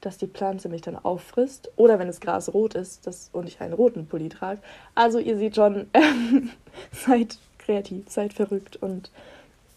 dass 0.00 0.18
die 0.18 0.26
Pflanze 0.26 0.68
mich 0.68 0.82
dann 0.82 0.96
auffrisst. 0.96 1.70
Oder 1.76 1.98
wenn 1.98 2.06
das 2.06 2.20
Gras 2.20 2.52
rot 2.52 2.74
ist 2.74 3.06
das, 3.06 3.30
und 3.32 3.48
ich 3.48 3.60
einen 3.60 3.72
roten 3.72 4.06
Pulli 4.06 4.28
trage. 4.28 4.60
Also 4.94 5.18
ihr 5.18 5.36
seht 5.36 5.56
schon, 5.56 5.88
ähm, 5.94 6.50
seid 6.92 7.38
kreativ, 7.58 8.08
seid 8.08 8.32
verrückt. 8.32 8.76
Und 8.76 9.10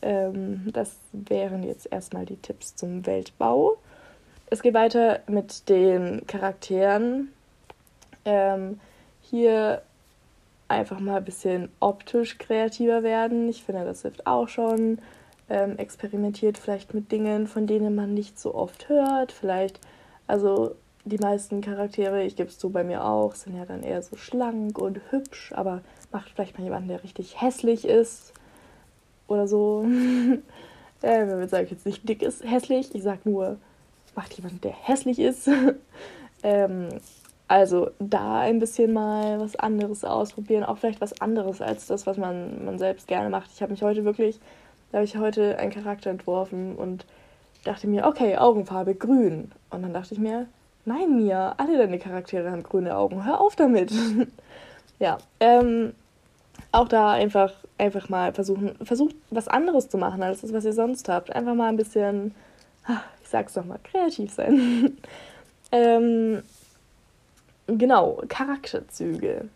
ähm, 0.01 0.69
das 0.73 0.97
wären 1.11 1.63
jetzt 1.63 1.91
erstmal 1.91 2.25
die 2.25 2.37
Tipps 2.37 2.75
zum 2.75 3.05
Weltbau. 3.05 3.77
Es 4.51 4.63
geht 4.63 4.73
weiter 4.73 5.19
mit 5.27 5.69
den 5.69 6.25
Charakteren. 6.25 7.31
Ähm, 8.25 8.79
hier 9.21 9.83
einfach 10.67 10.99
mal 10.99 11.17
ein 11.17 11.25
bisschen 11.25 11.69
optisch 11.79 12.37
kreativer 12.37 13.03
werden. 13.03 13.47
Ich 13.47 13.63
finde, 13.63 13.85
das 13.85 14.01
hilft 14.01 14.25
auch 14.25 14.47
schon. 14.47 14.99
Ähm, 15.49 15.77
experimentiert 15.77 16.57
vielleicht 16.57 16.93
mit 16.93 17.11
Dingen, 17.11 17.47
von 17.47 17.67
denen 17.67 17.95
man 17.95 18.13
nicht 18.13 18.39
so 18.39 18.53
oft 18.55 18.89
hört. 18.89 19.31
Vielleicht, 19.31 19.79
also 20.27 20.75
die 21.05 21.17
meisten 21.17 21.61
Charaktere, 21.61 22.23
ich 22.23 22.35
gebe 22.35 22.49
es 22.49 22.57
zu 22.59 22.69
bei 22.69 22.83
mir 22.83 23.03
auch, 23.03 23.35
sind 23.35 23.55
ja 23.55 23.65
dann 23.65 23.83
eher 23.83 24.01
so 24.01 24.15
schlank 24.15 24.77
und 24.77 24.99
hübsch, 25.09 25.51
aber 25.55 25.81
macht 26.11 26.29
vielleicht 26.29 26.57
mal 26.57 26.63
jemanden, 26.63 26.89
der 26.89 27.03
richtig 27.03 27.41
hässlich 27.41 27.85
ist 27.85 28.33
oder 29.27 29.47
so. 29.47 29.85
äh, 31.01 31.47
sage 31.47 31.65
ich 31.65 31.71
jetzt 31.71 31.85
nicht 31.85 32.07
dick 32.07 32.21
ist 32.21 32.43
hässlich, 32.43 32.93
ich 32.93 33.01
sage 33.01 33.21
nur, 33.23 33.57
macht 34.19 34.33
jemanden, 34.33 34.59
der 34.59 34.73
hässlich 34.73 35.17
ist. 35.17 35.49
ähm, 36.43 36.89
also 37.47 37.89
da 37.99 38.41
ein 38.41 38.59
bisschen 38.59 38.91
mal 38.91 39.39
was 39.39 39.55
anderes 39.55 40.03
ausprobieren, 40.03 40.65
auch 40.65 40.77
vielleicht 40.77 40.99
was 40.99 41.21
anderes 41.21 41.61
als 41.61 41.87
das, 41.87 42.05
was 42.05 42.17
man, 42.17 42.65
man 42.65 42.77
selbst 42.77 43.07
gerne 43.07 43.29
macht. 43.29 43.49
Ich 43.55 43.61
habe 43.61 43.71
mich 43.71 43.81
heute 43.81 44.03
wirklich, 44.03 44.39
da 44.91 44.97
habe 44.97 45.05
ich 45.05 45.17
heute 45.17 45.57
einen 45.57 45.71
Charakter 45.71 46.09
entworfen 46.09 46.75
und 46.75 47.05
dachte 47.63 47.87
mir, 47.87 48.05
okay, 48.05 48.37
Augenfarbe 48.37 48.93
grün. 48.93 49.51
Und 49.69 49.83
dann 49.83 49.93
dachte 49.93 50.13
ich 50.13 50.19
mir, 50.19 50.47
nein, 50.83 51.15
Mia, 51.15 51.55
alle 51.57 51.77
deine 51.77 51.97
Charaktere 51.97 52.51
haben 52.51 52.61
grüne 52.63 52.97
Augen, 52.97 53.25
hör 53.25 53.39
auf 53.39 53.55
damit. 53.55 53.91
ja, 54.99 55.17
ähm, 55.39 55.93
auch 56.73 56.89
da 56.89 57.11
einfach, 57.11 57.53
einfach 57.77 58.09
mal 58.09 58.33
versuchen, 58.33 58.75
versucht 58.83 59.15
was 59.29 59.47
anderes 59.47 59.87
zu 59.87 59.97
machen 59.97 60.21
als 60.21 60.41
das, 60.41 60.51
was 60.51 60.65
ihr 60.65 60.73
sonst 60.73 61.07
habt. 61.07 61.33
Einfach 61.33 61.55
mal 61.55 61.69
ein 61.69 61.77
bisschen, 61.77 62.35
ich 63.18 63.18
sag's 63.29 63.53
doch 63.53 63.65
mal, 63.65 63.79
kreativ 63.83 64.31
sein. 64.31 64.97
ähm, 65.71 66.43
Genau, 67.77 68.23
Charakterzüge. 68.27 69.47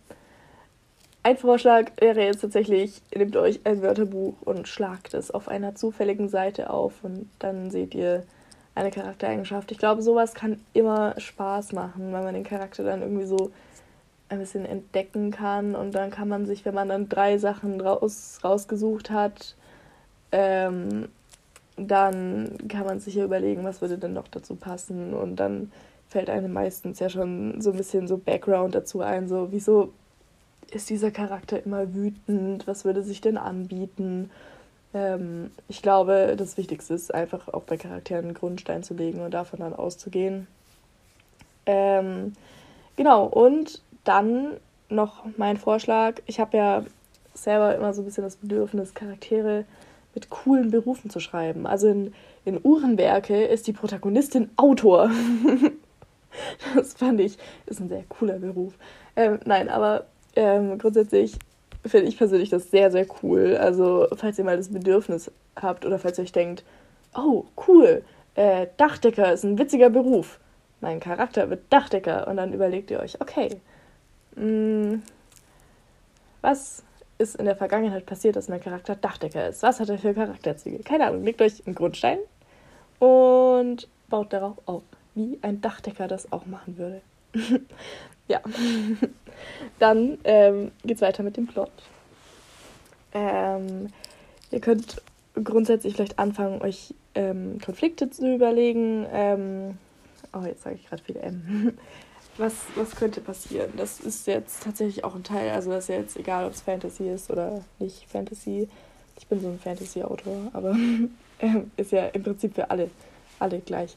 Ein 1.24 1.38
Vorschlag 1.38 1.92
wäre 2.00 2.22
jetzt 2.22 2.42
tatsächlich, 2.42 3.02
nehmt 3.16 3.36
euch 3.36 3.62
ein 3.64 3.82
Wörterbuch 3.82 4.36
und 4.42 4.68
schlagt 4.68 5.16
es 5.16 5.32
auf 5.32 5.48
einer 5.48 5.74
zufälligen 5.74 6.30
Seite 6.30 6.70
auf 6.70 7.04
und 7.04 7.28
dann 7.40 7.72
seht 7.72 7.96
ihr 7.96 8.24
eine 8.76 8.92
Charaktereigenschaft. 8.92 9.72
Ich 9.72 9.80
glaube, 9.80 10.04
sowas 10.04 10.36
kann 10.36 10.60
immer 10.74 11.20
Spaß 11.20 11.72
machen, 11.72 12.12
weil 12.12 12.24
man 12.24 12.36
den 12.36 12.44
Charakter 12.44 12.84
dann 12.84 13.02
irgendwie 13.02 13.26
so 13.26 13.52
ein 14.30 14.38
bisschen 14.38 14.66
entdecken 14.66 15.32
kann 15.32 15.76
und 15.76 15.96
dann 15.96 16.12
kann 16.12 16.28
man 16.28 16.46
sich, 16.46 16.66
wenn 16.66 16.76
man 16.76 16.90
dann 16.90 17.10
drei 17.10 17.40
Sachen 17.40 17.82
raus, 17.82 18.40
rausgesucht 18.44 19.10
hat, 19.10 19.56
ähm, 20.32 21.08
dann 21.78 22.58
kann 22.68 22.86
man 22.86 23.00
sich 23.00 23.16
ja 23.16 23.26
überlegen, 23.26 23.64
was 23.64 23.82
würde 23.82 23.98
denn 23.98 24.14
noch 24.14 24.28
dazu 24.28 24.56
passen 24.56 25.14
und 25.14 25.38
dann 25.38 25.72
fällt 26.08 26.30
einem 26.30 26.54
meistens 26.54 27.00
ja 27.00 27.10
schon 27.10 27.60
so 27.60 27.72
ein 27.72 27.78
bisschen 27.78 28.08
so 28.08 28.18
Background 28.18 28.76
dazu 28.76 29.02
ein, 29.02 29.28
so 29.28 29.52
wieso 29.52 29.92
ist 30.72 30.90
dieser 30.90 31.12
Charakter 31.12 31.64
immer 31.64 31.94
wütend, 31.94 32.68
was 32.68 32.86
würde 32.86 33.04
sich 33.04 33.22
denn 33.22 33.38
anbieten. 33.38 34.30
Ähm, 34.94 35.52
ich 35.68 35.82
glaube, 35.82 36.36
das 36.38 36.58
Wichtigste 36.58 36.94
ist 36.94 37.14
einfach 37.14 37.48
auch 37.48 37.64
bei 37.64 37.78
Charakteren 37.78 38.26
einen 38.26 38.34
Grundstein 38.34 38.84
zu 38.84 38.94
legen 38.94 39.22
und 39.22 39.34
davon 39.34 39.60
dann 39.60 39.74
auszugehen. 39.74 40.48
Ähm, 41.66 42.34
genau, 42.96 43.26
und 43.26 43.82
dann 44.04 44.58
noch 44.90 45.26
mein 45.38 45.58
Vorschlag. 45.58 46.22
Ich 46.26 46.40
habe 46.40 46.58
ja 46.58 46.84
selber 47.34 47.76
immer 47.76 47.94
so 47.94 48.02
ein 48.02 48.06
bisschen 48.06 48.24
das 48.24 48.36
Bedürfnis, 48.36 48.94
Charaktere 48.94 49.66
mit 50.14 50.30
coolen 50.30 50.72
Berufen 50.72 51.10
zu 51.10 51.20
schreiben. 51.20 51.66
Also 51.66 51.88
in, 51.88 52.14
in 52.46 52.60
Uhrenwerke 52.64 53.44
ist 53.46 53.68
die 53.68 53.74
Protagonistin 53.74 54.50
Autor. 54.56 55.10
Das 56.76 56.94
fand 56.94 57.20
ich, 57.20 57.38
ist 57.68 57.80
ein 57.80 57.90
sehr 57.90 58.04
cooler 58.10 58.40
Beruf. 58.40 58.74
Ähm, 59.16 59.40
nein, 59.46 59.70
aber 59.70 60.06
ähm, 60.36 60.80
grundsätzlich 60.80 61.38
finde 61.86 62.08
ich 62.08 62.18
persönlich 62.18 62.50
das 62.50 62.72
sehr, 62.72 62.92
sehr 62.92 63.06
cool. 63.22 63.58
Also, 63.58 64.08
falls 64.16 64.40
ihr 64.40 64.46
mal 64.46 64.58
das 64.58 64.70
Bedürfnis 64.70 65.32
habt 65.56 65.86
oder 65.86 66.00
falls 66.00 66.18
ihr 66.18 66.24
euch 66.24 66.32
denkt, 66.32 66.64
oh, 67.16 67.46
cool, 67.68 68.04
äh, 68.36 68.68
Dachdecker 68.78 69.32
ist 69.32 69.44
ein 69.44 69.60
witziger 69.60 69.90
Beruf. 69.90 70.40
Mein 70.82 71.00
Charakter 71.00 71.50
wird 71.50 71.62
Dachdecker. 71.70 72.28
Und 72.28 72.38
dann 72.38 72.54
überlegt 72.54 72.90
ihr 72.92 73.00
euch, 73.00 73.22
okay, 73.22 73.62
mh, 74.36 74.46
mm, 74.46 75.04
was 76.42 76.84
ist 77.24 77.36
in 77.36 77.46
der 77.46 77.56
Vergangenheit 77.56 78.06
passiert, 78.06 78.36
dass 78.36 78.50
mein 78.50 78.62
Charakter 78.62 78.96
Dachdecker 78.96 79.48
ist? 79.50 79.64
Was 79.64 79.80
hat 79.80 79.90
er 79.90 79.98
für 79.98 80.14
Charakterzüge? 80.14 80.80
Keine 80.84 81.08
Ahnung, 81.08 81.24
legt 81.24 81.42
euch 81.42 81.66
einen 81.66 81.76
Grundstein 81.76 82.20
und 83.00 83.88
baut 84.10 84.34
darauf 84.34 84.58
auf, 84.66 84.84
wie 85.16 85.40
ein 85.42 85.62
Dachdecker 85.62 86.08
das 86.08 86.32
auch 86.32 86.46
machen 86.46 86.78
würde. 86.78 87.02
ja. 88.28 88.42
Dann 89.80 90.18
ähm, 90.24 90.72
es 90.88 91.02
weiter 91.02 91.24
mit 91.24 91.38
dem 91.38 91.48
Plot. 91.48 91.72
Ähm, 93.14 93.88
ihr 94.52 94.60
könnt 94.60 95.02
grundsätzlich 95.42 95.96
vielleicht 95.96 96.20
anfangen, 96.20 96.62
euch 96.62 96.94
ähm, 97.16 97.60
Konflikte 97.64 98.10
zu 98.10 98.36
überlegen. 98.36 99.06
Ähm, 99.12 99.78
oh, 100.34 100.46
jetzt 100.46 100.64
sage 100.64 100.76
ich 100.76 100.88
gerade 100.88 101.04
viel 101.04 101.18
M. 101.18 101.74
Was, 102.38 102.54
was 102.76 102.96
könnte 102.96 103.22
passieren? 103.22 103.74
Das 103.78 104.00
ist 104.00 104.26
jetzt 104.26 104.64
tatsächlich 104.64 105.04
auch 105.04 105.14
ein 105.14 105.24
Teil, 105.24 105.52
also 105.52 105.70
das 105.70 105.86
ist 105.86 105.90
ja 105.90 105.96
jetzt 105.98 106.18
egal, 106.18 106.46
ob 106.46 106.54
es 106.54 106.62
Fantasy 106.62 107.10
ist 107.10 107.30
oder 107.30 107.62
nicht 107.78 108.10
Fantasy. 108.10 108.68
Ich 109.18 109.28
bin 109.28 109.40
so 109.40 109.48
ein 109.48 109.60
Fantasy-Autor, 109.60 110.50
aber 110.54 110.72
ähm, 111.40 111.72
ist 111.78 111.92
ja 111.92 112.08
im 112.08 112.24
Prinzip 112.24 112.56
für 112.56 112.72
alle, 112.72 112.90
alle 113.40 113.60
gleich. 113.60 113.96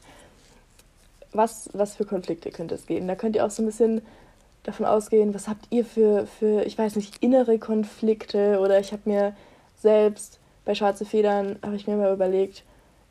Was, 1.33 1.69
was 1.73 1.95
für 1.95 2.05
Konflikte 2.05 2.51
könnte 2.51 2.75
es 2.75 2.85
geben? 2.85 3.07
Da 3.07 3.15
könnt 3.15 3.35
ihr 3.35 3.43
auch 3.43 3.49
so 3.49 3.63
ein 3.63 3.65
bisschen 3.65 4.01
davon 4.63 4.85
ausgehen, 4.85 5.33
was 5.33 5.47
habt 5.47 5.65
ihr 5.71 5.83
für, 5.83 6.27
für 6.27 6.63
ich 6.63 6.77
weiß 6.77 6.95
nicht, 6.95 7.23
innere 7.23 7.57
Konflikte 7.57 8.59
oder 8.59 8.79
ich 8.79 8.91
habe 8.91 9.03
mir 9.05 9.35
selbst 9.81 10.39
bei 10.65 10.75
Schwarze 10.75 11.05
Federn, 11.05 11.57
habe 11.63 11.75
ich 11.75 11.87
mir 11.87 11.95
mal 11.95 12.13
überlegt, 12.13 12.63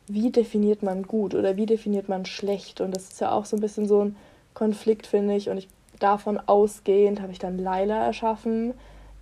wie 0.07 0.31
definiert 0.31 0.83
man 0.83 1.03
gut 1.03 1.35
oder 1.35 1.57
wie 1.57 1.65
definiert 1.65 2.07
man 2.07 2.25
schlecht 2.25 2.79
und 2.79 2.95
das 2.95 3.09
ist 3.09 3.19
ja 3.19 3.31
auch 3.31 3.45
so 3.45 3.57
ein 3.57 3.61
bisschen 3.61 3.87
so 3.87 4.05
ein 4.05 4.15
Konflikt, 4.57 5.05
finde 5.05 5.35
ich 5.35 5.51
und 5.51 5.57
ich 5.59 5.67
davon 5.99 6.39
ausgehend 6.39 7.21
habe 7.21 7.31
ich 7.31 7.37
dann 7.37 7.59
Laila 7.59 8.03
erschaffen, 8.03 8.73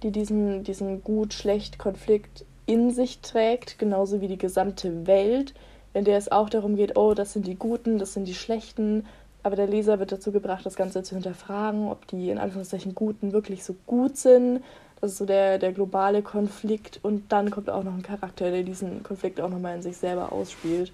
die 0.02 0.12
diesen, 0.12 0.64
diesen 0.64 1.04
gut-schlecht-Konflikt 1.04 2.46
in 2.66 2.92
sich 2.92 3.20
trägt, 3.20 3.78
genauso 3.78 4.22
wie 4.22 4.30
die 4.30 4.38
gesamte 4.38 5.08
Welt, 5.08 5.54
in 5.94 6.06
der 6.06 6.18
es 6.18 6.32
auch 6.32 6.50
darum 6.50 6.78
geht, 6.78 6.98
oh, 6.98 7.14
das 7.14 7.34
sind 7.34 7.48
die 7.48 7.56
Guten, 7.56 8.00
das 8.00 8.14
sind 8.14 8.30
die 8.30 8.34
Schlechten, 8.34 9.06
aber 9.44 9.58
der 9.58 9.68
Leser 9.68 10.00
wird 10.00 10.14
dazu 10.14 10.32
gebracht, 10.32 10.66
das 10.66 10.78
Ganze 10.78 11.04
zu 11.04 11.16
hinterfragen, 11.16 11.90
ob 11.90 12.08
die 12.08 12.30
in 12.30 12.38
Anführungszeichen 12.38 12.96
Guten 12.96 13.34
wirklich 13.34 13.66
so 13.66 13.76
gut 13.86 14.16
sind. 14.16 14.64
Das 15.02 15.12
ist 15.12 15.18
so 15.18 15.26
der, 15.26 15.60
der 15.60 15.74
globale 15.74 16.22
Konflikt. 16.22 17.02
Und 17.04 17.30
dann 17.34 17.52
kommt 17.52 17.70
auch 17.70 17.84
noch 17.84 17.94
ein 17.94 18.04
Charakter, 18.04 18.52
der 18.52 18.64
diesen 18.64 19.04
Konflikt 19.04 19.42
auch 19.42 19.50
nochmal 19.50 19.76
in 19.76 19.82
sich 19.82 19.98
selber 19.98 20.32
ausspielt. 20.32 20.94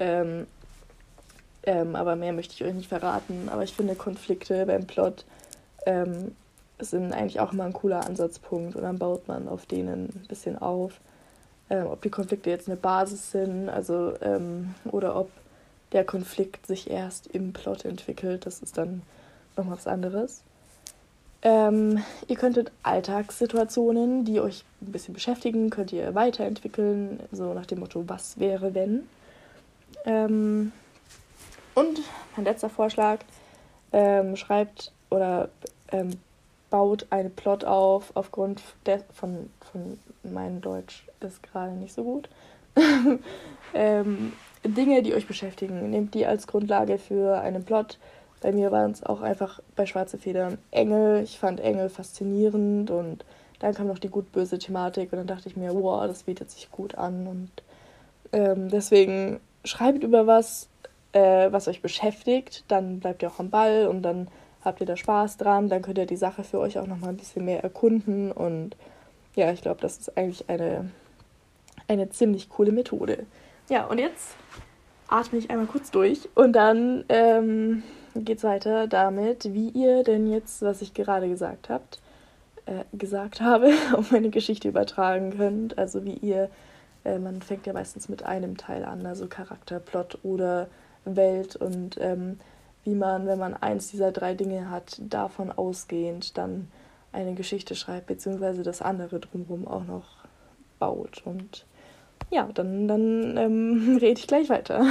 Ähm, 0.00 0.46
ähm, 1.64 1.96
aber 1.96 2.16
mehr 2.16 2.32
möchte 2.32 2.54
ich 2.54 2.64
euch 2.64 2.74
nicht 2.74 2.88
verraten. 2.88 3.48
Aber 3.50 3.62
ich 3.62 3.74
finde, 3.74 3.94
Konflikte 3.94 4.66
beim 4.66 4.86
Plot 4.86 5.24
ähm, 5.86 6.34
sind 6.78 7.12
eigentlich 7.12 7.40
auch 7.40 7.52
immer 7.52 7.64
ein 7.64 7.72
cooler 7.72 8.06
Ansatzpunkt. 8.06 8.76
Und 8.76 8.82
dann 8.82 8.98
baut 8.98 9.28
man 9.28 9.48
auf 9.48 9.66
denen 9.66 10.06
ein 10.06 10.26
bisschen 10.28 10.58
auf. 10.58 11.00
Ähm, 11.68 11.86
ob 11.86 12.02
die 12.02 12.10
Konflikte 12.10 12.50
jetzt 12.50 12.68
eine 12.68 12.76
Basis 12.76 13.30
sind, 13.30 13.68
also 13.68 14.14
ähm, 14.22 14.74
oder 14.90 15.16
ob 15.16 15.30
der 15.92 16.04
Konflikt 16.04 16.66
sich 16.66 16.90
erst 16.90 17.26
im 17.28 17.52
Plot 17.52 17.84
entwickelt. 17.84 18.46
Das 18.46 18.60
ist 18.60 18.78
dann 18.78 19.02
noch 19.56 19.70
was 19.70 19.86
anderes. 19.86 20.42
Ähm, 21.42 22.02
ihr 22.28 22.36
könntet 22.36 22.70
Alltagssituationen, 22.82 24.24
die 24.24 24.40
euch 24.40 24.64
ein 24.82 24.92
bisschen 24.92 25.14
beschäftigen, 25.14 25.70
könnt 25.70 25.92
ihr 25.92 26.14
weiterentwickeln, 26.14 27.20
so 27.32 27.54
nach 27.54 27.66
dem 27.66 27.80
Motto, 27.80 28.04
was 28.06 28.38
wäre 28.38 28.74
wenn. 28.74 29.08
Ähm, 30.04 30.72
und 31.74 32.00
mein 32.36 32.44
letzter 32.44 32.70
Vorschlag, 32.70 33.20
ähm, 33.92 34.36
schreibt 34.36 34.92
oder 35.10 35.48
ähm, 35.92 36.10
baut 36.70 37.06
einen 37.10 37.34
Plot 37.34 37.64
auf 37.64 38.12
aufgrund 38.14 38.62
der, 38.86 39.00
von, 39.12 39.50
von 39.72 39.98
mein 40.22 40.60
Deutsch 40.60 41.06
ist 41.20 41.42
gerade 41.42 41.72
nicht 41.72 41.92
so 41.92 42.04
gut. 42.04 42.28
ähm, 43.74 44.32
Dinge, 44.64 45.02
die 45.02 45.14
euch 45.14 45.26
beschäftigen. 45.26 45.90
Nehmt 45.90 46.14
die 46.14 46.26
als 46.26 46.46
Grundlage 46.46 46.98
für 46.98 47.40
einen 47.40 47.64
Plot. 47.64 47.98
Bei 48.40 48.52
mir 48.52 48.70
waren 48.70 48.92
es 48.92 49.02
auch 49.02 49.20
einfach 49.20 49.60
bei 49.76 49.86
Schwarze 49.86 50.18
Federn 50.18 50.58
Engel. 50.70 51.22
Ich 51.22 51.38
fand 51.38 51.60
Engel 51.60 51.88
faszinierend 51.88 52.90
und 52.90 53.24
dann 53.58 53.74
kam 53.74 53.88
noch 53.88 53.98
die 53.98 54.08
gut-böse 54.08 54.58
Thematik 54.58 55.12
und 55.12 55.18
dann 55.18 55.26
dachte 55.26 55.48
ich 55.48 55.56
mir, 55.56 55.74
wow, 55.74 56.06
das 56.06 56.22
bietet 56.22 56.50
sich 56.50 56.70
gut 56.70 56.94
an 56.94 57.26
und 57.26 57.50
ähm, 58.32 58.70
deswegen 58.70 59.40
schreibt 59.64 60.02
über 60.02 60.26
was, 60.26 60.68
äh, 61.12 61.50
was 61.52 61.68
euch 61.68 61.82
beschäftigt, 61.82 62.64
dann 62.68 63.00
bleibt 63.00 63.22
ihr 63.22 63.30
auch 63.30 63.38
am 63.38 63.50
Ball 63.50 63.86
und 63.86 64.02
dann 64.02 64.28
habt 64.64 64.80
ihr 64.80 64.86
da 64.86 64.96
Spaß 64.96 65.36
dran, 65.36 65.68
dann 65.68 65.82
könnt 65.82 65.98
ihr 65.98 66.06
die 66.06 66.16
Sache 66.16 66.44
für 66.44 66.58
euch 66.58 66.78
auch 66.78 66.86
nochmal 66.86 67.10
ein 67.10 67.16
bisschen 67.16 67.44
mehr 67.44 67.62
erkunden 67.62 68.32
und 68.32 68.76
ja, 69.34 69.52
ich 69.52 69.62
glaube, 69.62 69.80
das 69.80 69.98
ist 69.98 70.16
eigentlich 70.16 70.48
eine, 70.48 70.90
eine 71.88 72.10
ziemlich 72.10 72.48
coole 72.48 72.72
Methode. 72.72 73.26
Ja, 73.68 73.86
und 73.86 73.98
jetzt 73.98 74.34
atme 75.08 75.38
ich 75.38 75.50
einmal 75.50 75.66
kurz 75.66 75.90
durch 75.90 76.28
und 76.34 76.52
dann 76.52 77.04
ähm, 77.08 77.82
geht 78.14 78.38
es 78.38 78.44
weiter 78.44 78.86
damit, 78.86 79.52
wie 79.52 79.68
ihr 79.68 80.02
denn 80.04 80.30
jetzt, 80.30 80.62
was 80.62 80.82
ich 80.82 80.94
gerade 80.94 81.28
gesagt 81.28 81.68
habt, 81.68 82.00
äh, 82.66 82.84
gesagt 82.96 83.40
habe, 83.40 83.72
auf 83.94 84.10
meine 84.10 84.30
Geschichte 84.30 84.68
übertragen 84.68 85.36
könnt. 85.36 85.78
Also 85.78 86.04
wie 86.04 86.14
ihr, 86.14 86.50
äh, 87.04 87.18
man 87.18 87.42
fängt 87.42 87.66
ja 87.66 87.72
meistens 87.72 88.08
mit 88.08 88.22
einem 88.24 88.56
Teil 88.56 88.84
an, 88.84 89.06
also 89.06 89.26
Charakter, 89.26 89.80
Plot 89.80 90.18
oder 90.22 90.68
Welt 91.04 91.56
und 91.56 91.98
ähm, 92.00 92.38
wie 92.84 92.94
man, 92.94 93.26
wenn 93.26 93.38
man 93.38 93.54
eins 93.54 93.90
dieser 93.90 94.12
drei 94.12 94.34
Dinge 94.34 94.70
hat, 94.70 95.00
davon 95.00 95.52
ausgehend 95.52 96.38
dann 96.38 96.68
eine 97.12 97.34
Geschichte 97.34 97.74
schreibt, 97.74 98.06
beziehungsweise 98.06 98.62
das 98.62 98.82
andere 98.82 99.20
drumherum 99.20 99.66
auch 99.66 99.84
noch 99.84 100.24
baut. 100.78 101.22
Und 101.24 101.66
ja, 102.30 102.48
dann, 102.54 102.88
dann 102.88 103.36
ähm, 103.36 103.98
rede 104.00 104.20
ich 104.20 104.26
gleich 104.26 104.48
weiter. 104.48 104.84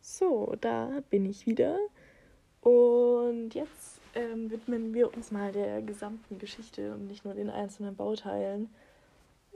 So, 0.00 0.54
da 0.60 1.00
bin 1.10 1.26
ich 1.26 1.46
wieder. 1.46 1.78
Und 2.62 3.54
jetzt 3.54 4.00
ähm, 4.14 4.50
widmen 4.50 4.94
wir 4.94 5.12
uns 5.14 5.30
mal 5.30 5.52
der 5.52 5.82
gesamten 5.82 6.38
Geschichte 6.38 6.92
und 6.92 7.08
nicht 7.08 7.24
nur 7.24 7.34
den 7.34 7.50
einzelnen 7.50 7.96
Bauteilen. 7.96 8.72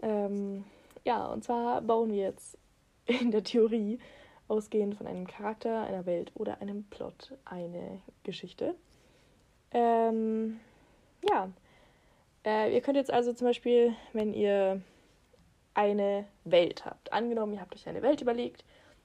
Ähm, 0.03 0.65
ja, 1.05 1.27
und 1.27 1.45
zwar 1.45 1.81
bauen 1.83 2.11
wir 2.11 2.25
jetzt 2.25 2.59
in 3.07 3.31
der 3.31 3.45
Theorie 3.45 3.99
ausgehend 4.49 4.97
von 4.97 5.07
einem 5.07 5.27
Charakter, 5.27 5.83
einer 5.85 6.07
Welt 6.07 6.33
oder 6.35 6.61
einem 6.61 6.85
Plot 6.85 7.33
eine 7.45 8.01
Geschichte. 8.25 8.75
Ähm, 9.71 10.61
ja, 11.29 11.51
äh, 12.45 12.75
ihr 12.75 12.81
könnt 12.81 12.97
jetzt 12.97 13.13
also 13.13 13.33
zum 13.33 13.49
Beispiel, 13.49 13.95
wenn 14.13 14.33
ihr 14.33 14.81
eine 15.75 16.27
Welt 16.45 16.85
habt, 16.85 17.13
angenommen, 17.13 17.55
ihr 17.55 17.61
habt 17.61 17.75
euch 17.75 17.89
eine 17.89 18.03
Welt 18.03 18.21
überlegt 18.21 18.65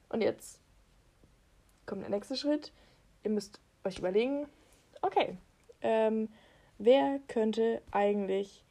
und 0.10 0.22
jetzt 0.22 0.60
kommt 1.86 2.04
der 2.04 2.10
nächste 2.10 2.36
Schritt. 2.36 2.72
Ihr 3.24 3.32
müsst 3.32 3.60
euch 3.84 4.00
überlegen, 4.00 4.48
okay, 5.02 5.38
ähm, 5.82 6.30
wer 6.78 7.20
könnte 7.28 7.82
eigentlich 7.92 8.64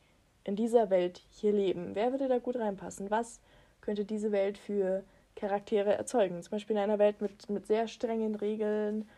in 0.44 0.56
dieser 0.56 0.90
Welt 0.90 1.22
hier 1.30 1.52
leben? 1.52 1.94
Wer 1.94 2.12
würde 2.12 2.28
da 2.28 2.38
gut 2.38 2.56
reinpassen? 2.56 3.10
Was 3.10 3.40
könnte 3.80 4.04
diese 4.04 4.32
Welt 4.32 4.58
für 4.58 5.04
Charaktere 5.36 5.94
erzeugen. 5.94 6.42
Zum 6.42 6.50
Beispiel 6.50 6.76
in 6.76 6.82
einer 6.82 6.98
Welt 6.98 7.20
mit, 7.20 7.48
mit 7.48 7.66
sehr 7.66 7.88
strengen 7.88 8.34
Regeln. 8.34 9.08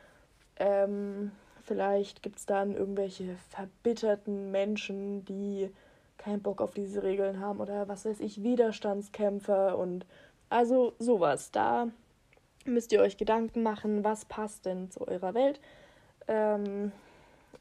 Ähm, 0.56 1.32
vielleicht 1.64 2.22
gibt 2.22 2.38
es 2.38 2.46
dann 2.46 2.74
irgendwelche 2.74 3.36
verbitterten 3.50 4.50
Menschen, 4.50 5.24
die 5.24 5.70
keinen 6.18 6.40
Bock 6.40 6.60
auf 6.60 6.74
diese 6.74 7.02
Regeln 7.02 7.40
haben 7.40 7.60
oder 7.60 7.88
was 7.88 8.04
weiß 8.04 8.20
ich, 8.20 8.42
Widerstandskämpfer 8.42 9.76
und 9.76 10.06
also 10.48 10.94
sowas. 10.98 11.50
Da 11.50 11.88
müsst 12.64 12.92
ihr 12.92 13.00
euch 13.00 13.16
Gedanken 13.16 13.62
machen, 13.64 14.04
was 14.04 14.24
passt 14.24 14.66
denn 14.66 14.90
zu 14.90 15.06
eurer 15.08 15.34
Welt. 15.34 15.60
Ähm, 16.28 16.92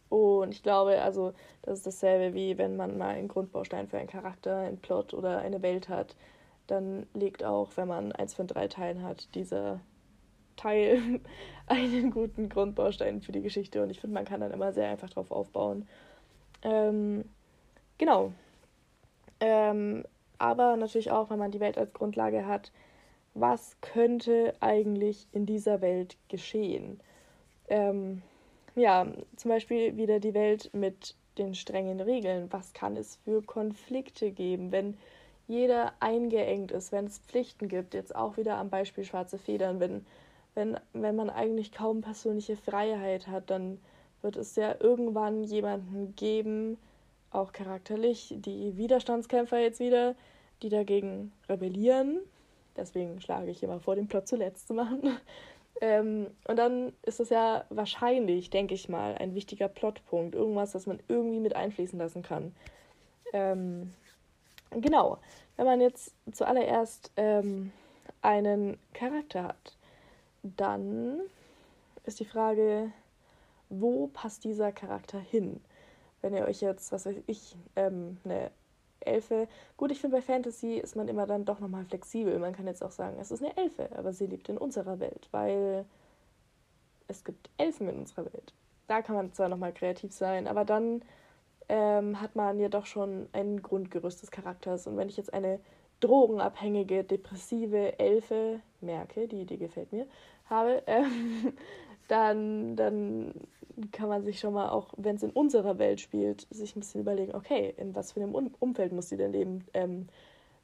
und 0.10 0.52
ich 0.54 0.63
glaube, 0.63 1.02
also 1.02 1.34
das 1.62 1.80
ist 1.80 1.88
dasselbe 1.88 2.34
wie 2.34 2.58
wenn 2.58 2.76
man 2.76 2.97
mal 2.97 3.15
einen 3.15 3.28
Grundbaustein 3.28 3.88
für 3.88 3.97
einen 3.97 4.10
Charakter, 4.10 4.58
einen 4.58 4.78
Plot 4.78 5.13
oder 5.13 5.39
eine 5.39 5.62
Welt 5.62 5.89
hat 5.89 6.15
dann 6.71 7.06
legt 7.13 7.43
auch, 7.43 7.69
wenn 7.76 7.88
man 7.88 8.12
eins 8.13 8.34
von 8.34 8.47
drei 8.47 8.67
Teilen 8.67 9.04
hat, 9.04 9.34
dieser 9.36 9.82
Teil 10.56 11.19
einen 11.67 12.12
guten 12.12 12.50
Grundbaustein 12.50 13.21
für 13.21 13.34
die 13.34 13.41
Geschichte. 13.41 13.84
Und 13.84 13.89
ich 13.89 14.00
finde, 14.00 14.13
man 14.13 14.26
kann 14.26 14.39
dann 14.39 14.52
immer 14.52 14.71
sehr 14.71 14.89
einfach 14.89 15.10
drauf 15.10 15.32
aufbauen. 15.32 15.88
Ähm, 16.63 17.26
genau. 17.97 18.32
Ähm, 19.41 20.06
aber 20.38 20.78
natürlich 20.78 21.12
auch, 21.12 21.30
wenn 21.30 21.39
man 21.39 21.52
die 21.52 21.60
Welt 21.60 21.78
als 21.78 21.93
Grundlage 21.93 22.45
hat, 22.45 22.71
was 23.34 23.78
könnte 23.82 24.54
eigentlich 24.60 25.28
in 25.32 25.45
dieser 25.45 25.82
Welt 25.82 26.17
geschehen? 26.30 27.02
Ähm, 27.67 28.21
ja, 28.75 29.07
zum 29.36 29.49
Beispiel 29.49 29.97
wieder 29.97 30.19
die 30.19 30.34
Welt 30.34 30.69
mit 30.73 31.15
den 31.38 31.55
strengen 31.55 31.99
Regeln. 31.99 32.47
Was 32.51 32.73
kann 32.73 32.97
es 32.97 33.17
für 33.17 33.41
Konflikte 33.41 34.31
geben, 34.31 34.71
wenn 34.71 34.97
jeder 35.47 35.93
eingeengt 35.99 36.71
ist, 36.71 36.91
wenn 36.91 37.05
es 37.05 37.19
Pflichten 37.19 37.67
gibt? 37.67 37.93
Jetzt 37.93 38.15
auch 38.15 38.38
wieder 38.38 38.57
am 38.57 38.69
Beispiel 38.69 39.03
schwarze 39.03 39.38
Federn, 39.38 39.79
wenn, 39.79 40.05
wenn, 40.55 40.79
wenn 40.93 41.15
man 41.15 41.29
eigentlich 41.29 41.71
kaum 41.71 42.01
persönliche 42.01 42.57
Freiheit 42.57 43.27
hat, 43.27 43.49
dann 43.49 43.79
wird 44.21 44.36
es 44.36 44.55
ja 44.55 44.75
irgendwann 44.79 45.43
jemanden 45.43 46.15
geben, 46.15 46.77
auch 47.31 47.53
charakterlich, 47.53 48.36
die 48.38 48.77
Widerstandskämpfer 48.77 49.60
jetzt 49.60 49.79
wieder, 49.79 50.15
die 50.62 50.69
dagegen 50.69 51.31
rebellieren. 51.49 52.19
Deswegen 52.75 53.19
schlage 53.19 53.51
ich 53.51 53.63
immer 53.63 53.79
vor, 53.79 53.95
den 53.95 54.07
Plot 54.07 54.27
zuletzt 54.27 54.67
zu 54.67 54.73
machen. 54.73 55.17
Ähm, 55.82 56.28
und 56.48 56.58
dann 56.58 56.94
ist 57.02 57.20
es 57.20 57.30
ja 57.30 57.65
wahrscheinlich, 57.70 58.52
denke 58.52 58.76
ich 58.76 58.88
mal, 58.88 59.15
ein 59.15 59.34
wichtiger 59.34 59.67
Plotpunkt. 59.67 60.36
Irgendwas, 60.36 60.72
das 60.72 60.86
man 60.86 61.00
irgendwie 61.08 61.39
mit 61.39 61.56
einfließen 61.56 61.98
lassen 61.98 62.22
kann. 62.22 62.56
Ähm, 63.34 63.94
genau. 64.70 65.17
Wenn 65.58 65.65
man 65.65 65.82
jetzt 65.82 66.15
zuallererst 66.32 67.12
ähm, 67.17 67.72
einen 68.22 68.78
Charakter 68.94 69.44
hat, 69.44 69.76
dann 70.44 71.20
ist 72.04 72.20
die 72.20 72.26
Frage, 72.26 72.91
wo 73.70 74.08
passt 74.08 74.44
dieser 74.44 74.72
Charakter 74.72 75.20
hin? 75.20 75.62
Wenn 76.22 76.36
ihr 76.36 76.46
euch 76.46 76.62
jetzt, 76.62 76.91
was 76.91 77.06
weiß 77.06 77.17
ich, 77.26 77.56
ähm, 77.76 78.17
eine 78.24 78.52
Elfe. 79.05 79.47
Gut, 79.77 79.91
ich 79.91 79.99
finde, 79.99 80.17
bei 80.17 80.21
Fantasy 80.21 80.75
ist 80.75 80.95
man 80.95 81.07
immer 81.07 81.27
dann 81.27 81.45
doch 81.45 81.59
nochmal 81.59 81.85
flexibel. 81.85 82.37
Man 82.39 82.53
kann 82.53 82.67
jetzt 82.67 82.83
auch 82.83 82.91
sagen, 82.91 83.17
es 83.19 83.31
ist 83.31 83.43
eine 83.43 83.55
Elfe, 83.57 83.89
aber 83.95 84.13
sie 84.13 84.27
lebt 84.27 84.49
in 84.49 84.57
unserer 84.57 84.99
Welt, 84.99 85.27
weil 85.31 85.85
es 87.07 87.23
gibt 87.23 87.49
Elfen 87.57 87.89
in 87.89 87.99
unserer 87.99 88.25
Welt. 88.25 88.53
Da 88.87 89.01
kann 89.01 89.15
man 89.15 89.33
zwar 89.33 89.49
nochmal 89.49 89.73
kreativ 89.73 90.13
sein, 90.13 90.47
aber 90.47 90.65
dann 90.65 91.01
ähm, 91.69 92.19
hat 92.19 92.35
man 92.35 92.59
ja 92.59 92.69
doch 92.69 92.85
schon 92.85 93.27
ein 93.33 93.61
Grundgerüst 93.61 94.21
des 94.21 94.31
Charakters. 94.31 94.87
Und 94.87 94.97
wenn 94.97 95.07
ich 95.09 95.17
jetzt 95.17 95.33
eine 95.33 95.59
drogenabhängige, 96.01 97.03
depressive 97.03 97.97
Elfe 97.99 98.59
merke, 98.81 99.27
die 99.27 99.41
Idee 99.41 99.57
gefällt 99.57 99.93
mir, 99.93 100.07
habe, 100.49 100.83
ähm, 100.87 101.53
dann, 102.12 102.76
dann 102.76 103.34
kann 103.93 104.10
man 104.10 104.24
sich 104.24 104.39
schon 104.39 104.54
mal 104.54 104.69
auch, 104.69 104.89
wenn 104.97 105.15
es 105.15 105.24
in 105.24 105.30
unserer 105.32 105.80
Welt 105.80 106.02
spielt, 106.02 106.45
sich 106.50 106.76
ein 106.76 106.82
bisschen 106.82 107.02
überlegen, 107.02 107.34
okay, 107.34 107.74
in 107.78 107.95
was 107.95 108.12
für 108.12 108.21
einem 108.21 108.36
um 108.36 108.54
Umfeld 108.60 108.91
muss 108.91 109.08
sie 109.08 109.15
denn 109.15 109.32
leben? 109.32 109.65
Ähm, 109.74 110.08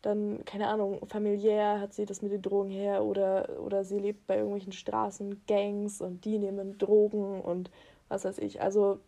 dann, 0.01 0.43
keine 0.45 0.67
Ahnung, 0.67 1.07
familiär 1.07 1.79
hat 1.79 1.93
sie 1.93 2.05
das 2.05 2.21
mit 2.21 2.33
den 2.33 2.41
Drogen 2.41 2.69
her 2.69 3.03
oder, 3.03 3.59
oder 3.61 3.85
sie 3.85 3.97
lebt 3.97 4.27
bei 4.27 4.35
irgendwelchen 4.35 4.73
Straßengangs 4.73 6.01
und 6.01 6.25
die 6.25 6.37
nehmen 6.37 6.77
Drogen 6.77 7.41
und 7.41 7.71
was 8.09 8.25
weiß 8.25 8.39
ich. 8.39 8.61
Also, 8.61 8.99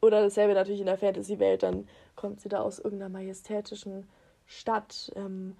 oder 0.00 0.22
dasselbe 0.22 0.54
natürlich 0.54 0.80
in 0.80 0.86
der 0.86 0.96
Fantasy-Welt, 0.96 1.64
dann 1.64 1.88
kommt 2.14 2.40
sie 2.40 2.48
da 2.48 2.60
aus 2.60 2.78
irgendeiner 2.78 3.10
majestätischen 3.10 4.08
Stadt, 4.46 5.12
ähm, 5.16 5.56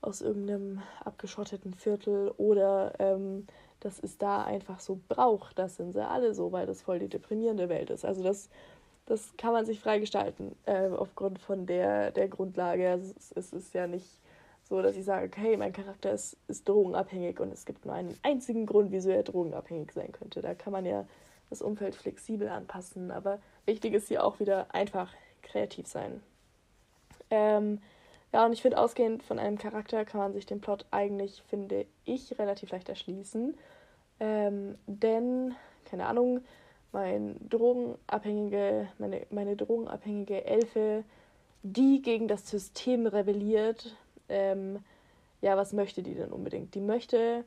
aus 0.00 0.22
irgendeinem 0.22 0.80
abgeschotteten 1.04 1.74
Viertel 1.74 2.32
oder 2.38 2.94
ähm, 2.98 3.46
das 3.82 3.98
ist 3.98 4.22
da 4.22 4.44
einfach 4.44 4.78
so 4.78 5.00
Brauch. 5.08 5.52
Das 5.52 5.76
sind 5.76 5.92
sie 5.92 6.06
alle 6.06 6.34
so, 6.34 6.52
weil 6.52 6.66
das 6.66 6.82
voll 6.82 7.00
die 7.00 7.08
deprimierende 7.08 7.68
Welt 7.68 7.90
ist. 7.90 8.04
Also 8.04 8.22
das, 8.22 8.48
das 9.06 9.36
kann 9.36 9.52
man 9.52 9.66
sich 9.66 9.80
freigestalten 9.80 10.54
äh, 10.66 10.88
aufgrund 10.88 11.40
von 11.40 11.66
der, 11.66 12.12
der 12.12 12.28
Grundlage. 12.28 12.90
Also 12.90 13.12
es, 13.16 13.32
es 13.32 13.52
ist 13.52 13.74
ja 13.74 13.88
nicht 13.88 14.06
so, 14.68 14.80
dass 14.80 14.96
ich 14.96 15.04
sage, 15.04 15.26
okay, 15.26 15.56
mein 15.56 15.72
Charakter 15.72 16.12
ist, 16.12 16.36
ist 16.46 16.68
drogenabhängig 16.68 17.40
und 17.40 17.52
es 17.52 17.66
gibt 17.66 17.84
nur 17.84 17.94
einen 17.94 18.16
einzigen 18.22 18.66
Grund, 18.66 18.92
wieso 18.92 19.10
er 19.10 19.24
drogenabhängig 19.24 19.90
sein 19.92 20.12
könnte. 20.12 20.42
Da 20.42 20.54
kann 20.54 20.72
man 20.72 20.86
ja 20.86 21.04
das 21.50 21.60
Umfeld 21.60 21.96
flexibel 21.96 22.48
anpassen. 22.48 23.10
Aber 23.10 23.40
wichtig 23.66 23.94
ist 23.94 24.08
hier 24.08 24.24
auch 24.24 24.38
wieder 24.38 24.72
einfach 24.72 25.12
kreativ 25.42 25.88
sein. 25.88 26.22
Ähm, 27.30 27.80
ja, 28.32 28.46
und 28.46 28.52
ich 28.52 28.62
finde, 28.62 28.78
ausgehend 28.78 29.22
von 29.22 29.38
einem 29.38 29.58
Charakter 29.58 30.04
kann 30.04 30.20
man 30.20 30.32
sich 30.32 30.46
den 30.46 30.60
Plot 30.60 30.86
eigentlich, 30.90 31.42
finde 31.48 31.86
ich, 32.04 32.38
relativ 32.38 32.70
leicht 32.70 32.88
erschließen. 32.88 33.56
Ähm, 34.20 34.78
denn, 34.86 35.54
keine 35.84 36.06
Ahnung, 36.06 36.40
mein 36.92 37.36
drogenabhängige, 37.48 38.88
meine, 38.98 39.26
meine 39.30 39.56
drogenabhängige 39.56 40.44
Elfe, 40.44 41.04
die 41.62 42.00
gegen 42.02 42.28
das 42.28 42.48
System 42.48 43.06
rebelliert, 43.06 43.96
ähm, 44.28 44.78
ja, 45.42 45.56
was 45.56 45.72
möchte 45.72 46.02
die 46.02 46.14
denn 46.14 46.30
unbedingt? 46.30 46.74
Die 46.74 46.80
möchte, 46.80 47.44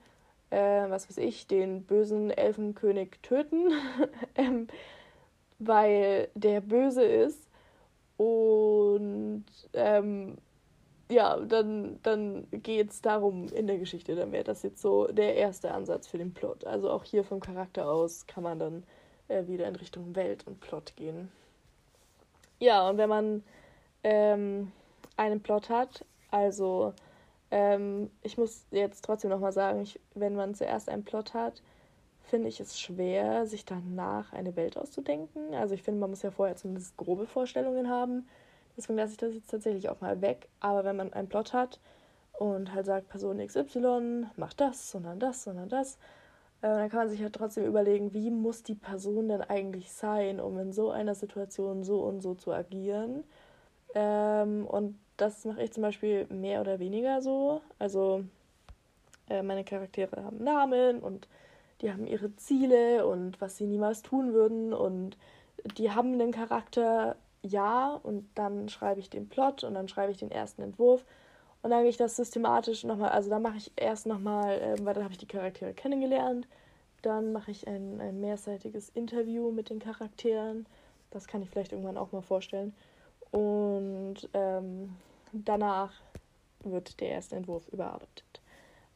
äh, 0.50 0.89
was 0.89 1.10
weiß 1.10 1.17
ich, 1.17 1.48
den 1.48 1.84
bösen 1.84 2.30
Elfenkönig 2.30 3.17
töten, 3.24 3.71
ähm, 4.36 4.67
weil 5.58 6.30
der 6.36 6.62
böse 6.62 7.04
ist 7.04 7.48
und 8.17 9.45
ähm, 9.74 10.38
ja, 11.10 11.39
dann, 11.39 12.00
dann 12.04 12.48
geht 12.52 12.91
es 12.91 13.02
darum 13.02 13.48
in 13.50 13.68
der 13.68 13.78
Geschichte. 13.78 14.15
Dann 14.15 14.32
wäre 14.32 14.44
das 14.44 14.63
jetzt 14.63 14.82
so 14.82 15.08
der 15.08 15.36
erste 15.36 15.72
Ansatz 15.72 16.08
für 16.08 16.18
den 16.18 16.34
Plot. 16.34 16.65
Also 16.65 16.89
auch 16.89 17.04
hier 17.04 17.24
vom 17.24 17.39
Charakter 17.39 17.89
aus 17.89 18.26
kann 18.28 18.44
man 18.44 18.60
dann 18.60 18.84
äh, 19.28 19.46
wieder 19.48 19.68
in 19.68 19.76
Richtung 19.76 20.15
Welt 20.15 20.46
und 20.48 20.60
Plot 20.60 20.96
gehen. 20.96 21.32
Ja, 22.60 22.89
und 22.89 22.98
wenn 22.98 23.10
man 23.10 23.44
ähm, 24.04 24.72
einen 25.18 25.41
Plot 25.41 25.70
hat, 25.70 26.06
also 26.32 26.94
ähm, 27.52 28.10
ich 28.24 28.38
muss 28.38 28.65
jetzt 28.72 29.06
trotzdem 29.06 29.30
nochmal 29.30 29.52
sagen, 29.52 29.82
ich, 29.82 30.00
wenn 30.15 30.36
man 30.36 30.56
zuerst 30.56 30.89
einen 30.89 31.04
Plot 31.04 31.34
hat, 31.34 31.62
finde 32.24 32.48
ich 32.48 32.60
es 32.60 32.80
schwer, 32.80 33.46
sich 33.46 33.65
danach 33.65 34.34
eine 34.34 34.56
Welt 34.56 34.78
auszudenken. 34.78 35.54
Also 35.54 35.76
ich 35.76 35.84
finde, 35.84 36.00
man 36.00 36.10
muss 36.10 36.24
ja 36.24 36.32
vorher 36.32 36.56
zumindest 36.56 36.98
grobe 36.98 37.28
Vorstellungen 37.28 37.89
haben 37.89 38.28
Deswegen 38.78 38.98
lasse 38.98 39.14
ich 39.14 39.18
das 39.18 39.34
jetzt 39.34 39.50
tatsächlich 39.52 39.90
auch 39.90 40.02
mal 40.02 40.22
weg. 40.22 40.48
Aber 40.60 40.84
wenn 40.84 40.96
man 40.96 41.14
einen 41.14 41.30
Plot 41.30 41.54
hat 41.54 41.80
und 42.34 42.74
halt 42.74 42.86
sagt, 42.86 43.10
Person 43.10 43.46
XY 43.46 44.28
macht 44.36 44.60
das, 44.60 44.92
sondern 44.92 45.20
das, 45.20 45.44
sondern 45.44 45.70
das, 45.70 45.96
äh, 46.62 46.68
dann 46.68 46.90
kann 46.90 47.00
man 47.00 47.10
sich 47.10 47.22
halt 47.22 47.34
trotzdem 47.34 47.66
überlegen, 47.66 48.14
wie 48.14 48.32
muss 48.32 48.64
die 48.64 48.76
Person 48.76 49.30
denn 49.30 49.42
eigentlich 49.42 49.92
sein, 49.92 50.40
um 50.40 50.60
in 50.60 50.74
so 50.74 50.92
einer 50.92 51.16
Situation 51.16 51.84
so 51.84 52.02
und 52.02 52.22
so 52.22 52.36
zu 52.36 52.52
agieren. 52.54 53.24
Ähm, 53.94 54.66
und 54.68 55.00
das 55.18 55.46
mache 55.46 55.64
ich 55.64 55.72
zum 55.72 55.84
Beispiel 55.84 56.26
mehr 56.28 56.62
oder 56.62 56.80
weniger 56.80 57.22
so. 57.22 57.62
Also 57.80 58.24
äh, 59.30 59.42
meine 59.42 59.64
Charaktere 59.64 60.24
haben 60.24 60.44
Namen 60.44 61.00
und 61.00 61.28
die 61.82 61.92
haben 61.92 62.08
ihre 62.08 62.36
Ziele 62.36 63.06
und 63.06 63.40
was 63.42 63.58
sie 63.58 63.66
niemals 63.66 64.02
tun 64.02 64.34
würden 64.34 64.74
und 64.74 65.18
die 65.78 65.92
haben 65.92 66.14
einen 66.14 66.32
Charakter 66.32 67.16
ja 67.45 67.99
und 68.03 68.27
dann 68.36 68.69
schreibe 68.69 68.99
ich 68.99 69.10
den 69.10 69.29
Plot 69.29 69.63
und 69.63 69.73
dann 69.73 69.88
schreibe 69.88 70.12
ich 70.12 70.17
den 70.17 70.31
ersten 70.31 70.62
Entwurf 70.62 71.05
und 71.62 71.71
dann 71.71 71.81
gehe 71.81 71.89
ich 71.89 71.97
das 71.97 72.15
systematisch 72.15 72.84
nochmal, 72.84 73.10
also 73.10 73.29
dann 73.29 73.41
mache 73.41 73.58
ich 73.58 73.71
erst 73.75 74.05
nochmal, 74.05 74.60
äh, 74.60 74.86
weil 74.86 74.93
dann 74.93 75.03
habe 75.03 75.13
ich 75.13 75.19
die 75.19 75.27
Charaktere 75.27 75.73
kennengelernt, 75.73 76.47
dann 77.01 77.31
mache 77.34 77.51
ich 77.51 77.67
ein, 77.67 78.01
ein 78.01 78.19
mehrseitiges 78.19 78.89
Interview 78.89 79.51
mit 79.51 79.69
den 79.69 79.79
Charakteren, 79.79 80.65
das 81.12 81.27
kann 81.27 81.41
ich 81.41 81.49
vielleicht 81.49 81.71
irgendwann 81.71 81.97
auch 81.97 82.12
mal 82.12 82.21
vorstellen 82.21 82.75
und 83.31 84.29
ähm, 84.34 84.95
danach 85.31 85.93
wird 86.63 86.99
der 86.99 87.10
erste 87.10 87.36
Entwurf 87.36 87.67
überarbeitet. 87.69 88.41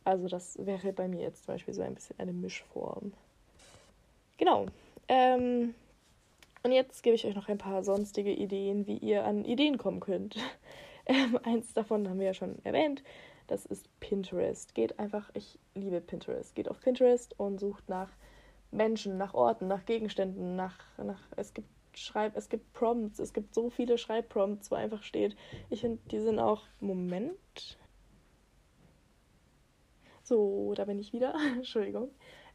Also 0.04 0.28
das 0.28 0.58
wäre 0.66 0.94
bei 0.94 1.08
mir 1.08 1.22
jetzt 1.22 1.46
zum 1.46 1.54
Beispiel 1.54 1.74
so 1.74 1.82
ein 1.82 1.94
bisschen 1.94 2.18
eine 2.20 2.34
Mischform. 2.34 3.14
Genau. 4.38 4.66
Ähm, 5.08 5.76
und 6.64 6.72
jetzt 6.72 7.04
gebe 7.04 7.16
ich 7.16 7.26
euch 7.26 7.36
noch 7.36 7.48
ein 7.48 7.58
paar 7.58 7.84
sonstige 7.84 8.34
Ideen, 8.34 8.88
wie 8.88 8.98
ihr 8.98 9.26
an 9.26 9.46
Ideen 9.46 9.78
kommen 9.78 10.00
könnt. 10.00 10.38
Ähm, 11.06 11.40
eins 11.42 11.74
davon 11.74 12.08
haben 12.08 12.20
wir 12.20 12.28
ja 12.28 12.34
schon 12.36 12.64
erwähnt. 12.64 13.02
Das 13.48 13.66
ist 13.66 13.90
Pinterest. 14.00 14.76
Geht 14.76 15.00
einfach, 15.00 15.32
ich 15.34 15.58
liebe 15.74 16.02
Pinterest. 16.02 16.54
Geht 16.54 16.70
auf 16.70 16.80
Pinterest 16.82 17.34
und 17.40 17.60
sucht 17.60 17.90
nach 17.90 18.12
Menschen, 18.70 19.18
nach 19.18 19.34
Orten, 19.34 19.68
nach 19.68 19.86
Gegenständen, 19.86 20.56
nach, 20.56 20.78
nach 21.04 21.20
es 21.36 21.56
gibt 21.56 21.68
Schreib, 21.96 22.38
es 22.38 22.48
gibt 22.48 22.72
Prompts, 22.74 23.18
es 23.18 23.34
gibt 23.34 23.56
so 23.56 23.72
viele 23.72 23.98
Schreibprompts, 23.98 24.70
wo 24.70 24.76
einfach 24.76 25.02
steht. 25.02 25.36
Ich 25.72 25.82
finde, 25.82 26.00
die 26.12 26.20
sind 26.20 26.38
auch. 26.38 26.64
Moment. 26.80 27.78
So, 30.22 30.74
da 30.76 30.86
bin 30.86 31.00
ich 31.00 31.12
wieder. 31.12 31.34
Entschuldigung. 31.56 32.12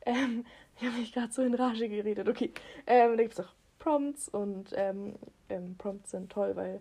Ähm, 0.06 0.46
ich 0.76 0.86
habe 0.86 0.96
mich 0.98 1.12
gerade 1.12 1.32
so 1.32 1.42
in 1.42 1.54
Rage 1.54 1.88
geredet. 1.88 2.28
Okay. 2.28 2.52
Ähm, 2.86 3.16
da 3.16 3.22
gibt 3.22 3.34
es 3.34 3.40
auch 3.40 3.52
Prompts 3.84 4.30
und 4.30 4.70
ähm, 4.74 5.14
ähm, 5.50 5.76
Prompts 5.76 6.12
sind 6.12 6.32
toll, 6.32 6.56
weil 6.56 6.80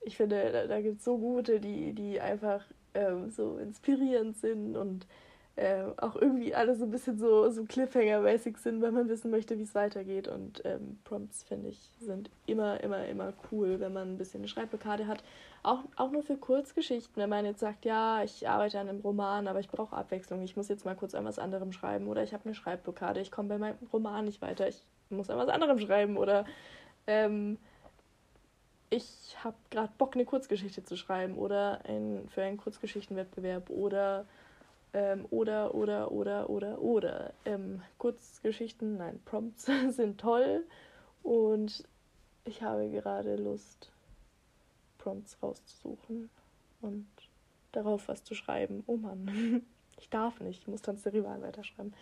ich 0.00 0.16
finde, 0.16 0.52
da, 0.52 0.66
da 0.68 0.80
gibt 0.80 1.00
es 1.00 1.04
so 1.04 1.18
gute, 1.18 1.58
die, 1.58 1.92
die 1.92 2.20
einfach 2.20 2.64
ähm, 2.94 3.30
so 3.30 3.58
inspirierend 3.58 4.36
sind 4.36 4.76
und 4.76 5.08
äh, 5.56 5.82
auch 5.96 6.14
irgendwie 6.14 6.54
alle 6.54 6.76
so 6.76 6.84
ein 6.84 6.92
bisschen 6.92 7.18
so, 7.18 7.50
so 7.50 7.62
Cliffhanger-mäßig 7.62 8.58
sind, 8.58 8.80
weil 8.80 8.92
man 8.92 9.08
wissen 9.08 9.32
möchte, 9.32 9.58
wie 9.58 9.62
es 9.62 9.74
weitergeht. 9.74 10.28
Und 10.28 10.62
ähm, 10.64 10.98
Prompts, 11.02 11.42
finde 11.42 11.70
ich, 11.70 11.90
sind 11.98 12.30
immer, 12.46 12.80
immer, 12.84 13.04
immer 13.08 13.32
cool, 13.50 13.80
wenn 13.80 13.92
man 13.92 14.12
ein 14.12 14.18
bisschen 14.18 14.42
eine 14.42 14.48
Schreibblockade 14.48 15.08
hat. 15.08 15.24
Auch, 15.64 15.80
auch 15.96 16.12
nur 16.12 16.22
für 16.22 16.36
Kurzgeschichten, 16.36 17.16
wenn 17.16 17.30
man 17.30 17.44
jetzt 17.44 17.58
sagt, 17.58 17.84
ja, 17.84 18.22
ich 18.22 18.48
arbeite 18.48 18.78
an 18.78 18.88
einem 18.88 19.00
Roman, 19.00 19.48
aber 19.48 19.58
ich 19.58 19.68
brauche 19.68 19.96
Abwechslung, 19.96 20.42
ich 20.42 20.56
muss 20.56 20.68
jetzt 20.68 20.84
mal 20.84 20.94
kurz 20.94 21.16
an 21.16 21.24
was 21.24 21.40
anderem 21.40 21.72
schreiben 21.72 22.06
oder 22.06 22.22
ich 22.22 22.32
habe 22.32 22.44
eine 22.44 22.54
Schreibblockade, 22.54 23.20
ich 23.20 23.32
komme 23.32 23.48
bei 23.48 23.58
meinem 23.58 23.78
Roman 23.92 24.26
nicht 24.26 24.42
weiter, 24.42 24.68
ich 24.68 24.84
muss 25.10 25.30
an 25.30 25.38
was 25.38 25.48
anderem 25.48 25.78
schreiben 25.78 26.16
oder 26.16 26.44
ähm, 27.06 27.58
ich 28.90 29.36
habe 29.42 29.56
gerade 29.70 29.92
Bock, 29.98 30.14
eine 30.14 30.24
Kurzgeschichte 30.24 30.84
zu 30.84 30.96
schreiben 30.96 31.36
oder 31.36 31.80
ein, 31.84 32.28
für 32.28 32.42
einen 32.42 32.56
Kurzgeschichtenwettbewerb 32.56 33.70
oder 33.70 34.26
ähm, 34.92 35.26
oder, 35.30 35.74
oder, 35.74 36.10
oder, 36.10 36.48
oder, 36.48 36.80
oder. 36.80 37.32
Ähm, 37.44 37.82
Kurzgeschichten, 37.98 38.96
nein, 38.96 39.20
Prompts 39.24 39.66
sind 39.90 40.20
toll 40.20 40.64
und 41.22 41.84
ich 42.44 42.62
habe 42.62 42.88
gerade 42.88 43.36
Lust, 43.36 43.90
Prompts 44.98 45.36
rauszusuchen 45.42 46.30
und 46.80 47.06
darauf 47.72 48.08
was 48.08 48.24
zu 48.24 48.34
schreiben. 48.34 48.84
Oh 48.86 48.96
Mann, 48.96 49.66
ich 50.00 50.08
darf 50.08 50.40
nicht, 50.40 50.62
ich 50.62 50.68
muss 50.68 50.82
Tanz 50.82 51.02
der 51.02 51.12
Rivalen 51.12 51.42
weiterschreiben. 51.42 51.92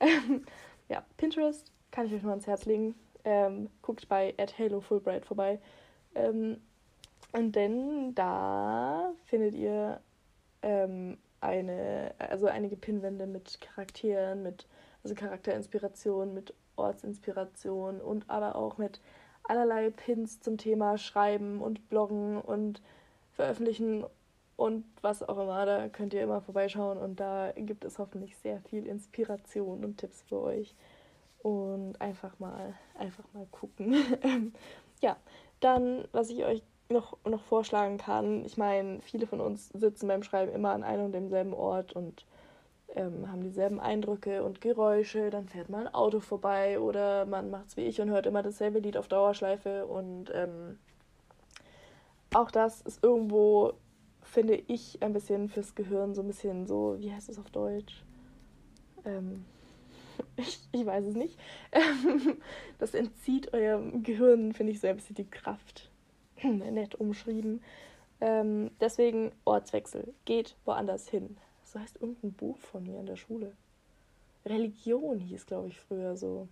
Ähm, 0.00 0.44
ja, 0.88 1.04
Pinterest 1.16 1.70
kann 1.90 2.06
ich 2.06 2.14
euch 2.14 2.22
nur 2.22 2.32
ans 2.32 2.46
Herz 2.46 2.64
legen. 2.66 2.94
Ähm, 3.24 3.68
guckt 3.82 4.08
bei 4.08 4.34
at 4.38 4.58
Halo 4.58 4.80
Fulbright 4.80 5.26
vorbei. 5.26 5.58
Ähm, 6.14 6.58
und 7.32 7.56
denn 7.56 8.14
da 8.14 9.12
findet 9.24 9.54
ihr 9.54 10.00
ähm, 10.62 11.18
eine, 11.40 12.14
also 12.18 12.46
einige 12.46 12.76
Pinwände 12.76 13.26
mit 13.26 13.60
Charakteren, 13.60 14.42
mit 14.42 14.66
also 15.02 15.14
Charakterinspiration, 15.14 16.34
mit 16.34 16.54
Ortsinspiration 16.76 18.00
und 18.00 18.28
aber 18.28 18.56
auch 18.56 18.78
mit 18.78 19.00
allerlei 19.44 19.90
Pins 19.90 20.40
zum 20.40 20.58
Thema 20.58 20.98
Schreiben 20.98 21.60
und 21.60 21.88
Bloggen 21.88 22.40
und 22.40 22.82
Veröffentlichen 23.32 24.04
und 24.56 24.84
was 25.00 25.22
auch 25.22 25.38
immer. 25.38 25.64
Da 25.66 25.88
könnt 25.88 26.14
ihr 26.14 26.22
immer 26.22 26.40
vorbeischauen 26.40 26.98
und 26.98 27.20
da 27.20 27.52
gibt 27.56 27.84
es 27.84 27.98
hoffentlich 27.98 28.36
sehr 28.36 28.60
viel 28.60 28.86
Inspiration 28.86 29.84
und 29.84 29.98
Tipps 29.98 30.22
für 30.22 30.40
euch. 30.40 30.74
Und 31.48 31.98
einfach 31.98 32.38
mal, 32.38 32.74
einfach 32.98 33.24
mal 33.32 33.46
gucken. 33.50 33.96
ja, 35.00 35.16
dann, 35.60 36.06
was 36.12 36.28
ich 36.28 36.44
euch 36.44 36.62
noch, 36.90 37.16
noch 37.24 37.42
vorschlagen 37.42 37.96
kann. 37.96 38.44
Ich 38.44 38.58
meine, 38.58 39.00
viele 39.00 39.26
von 39.26 39.40
uns 39.40 39.70
sitzen 39.70 40.08
beim 40.08 40.22
Schreiben 40.22 40.52
immer 40.52 40.72
an 40.72 40.84
einem 40.84 41.06
und 41.06 41.12
demselben 41.12 41.54
Ort 41.54 41.94
und 41.94 42.26
ähm, 42.94 43.32
haben 43.32 43.40
dieselben 43.40 43.80
Eindrücke 43.80 44.44
und 44.44 44.60
Geräusche. 44.60 45.30
Dann 45.30 45.48
fährt 45.48 45.70
mal 45.70 45.86
ein 45.86 45.94
Auto 45.94 46.20
vorbei 46.20 46.78
oder 46.78 47.24
man 47.24 47.50
macht 47.50 47.68
es 47.68 47.76
wie 47.78 47.86
ich 47.86 47.98
und 48.02 48.10
hört 48.10 48.26
immer 48.26 48.42
dasselbe 48.42 48.80
Lied 48.80 48.98
auf 48.98 49.08
Dauerschleife. 49.08 49.86
Und 49.86 50.30
ähm, 50.34 50.78
auch 52.34 52.50
das 52.50 52.82
ist 52.82 53.02
irgendwo, 53.02 53.72
finde 54.20 54.54
ich, 54.66 55.02
ein 55.02 55.14
bisschen 55.14 55.48
fürs 55.48 55.74
Gehirn 55.74 56.14
so 56.14 56.20
ein 56.20 56.26
bisschen 56.26 56.66
so, 56.66 56.96
wie 56.98 57.10
heißt 57.10 57.30
es 57.30 57.38
auf 57.38 57.48
Deutsch? 57.48 58.04
Ähm, 59.06 59.46
ich, 60.36 60.60
ich 60.72 60.86
weiß 60.86 61.04
es 61.04 61.14
nicht. 61.14 61.38
das 62.78 62.94
entzieht 62.94 63.52
eurem 63.52 64.02
Gehirn, 64.02 64.52
finde 64.52 64.72
ich, 64.72 64.80
bisschen 64.80 65.16
die 65.16 65.28
Kraft. 65.30 65.90
nett 66.42 66.94
umschrieben. 66.94 67.62
Ähm, 68.20 68.70
deswegen 68.80 69.32
Ortswechsel. 69.44 70.14
Geht 70.24 70.56
woanders 70.64 71.08
hin. 71.08 71.36
So 71.64 71.78
heißt 71.78 72.00
irgendein 72.00 72.32
Buch 72.32 72.58
von 72.58 72.84
mir 72.84 72.98
in 73.00 73.06
der 73.06 73.16
Schule. 73.16 73.54
Religion 74.46 75.20
hieß, 75.20 75.46
glaube 75.46 75.68
ich, 75.68 75.78
früher 75.78 76.16
so. 76.16 76.48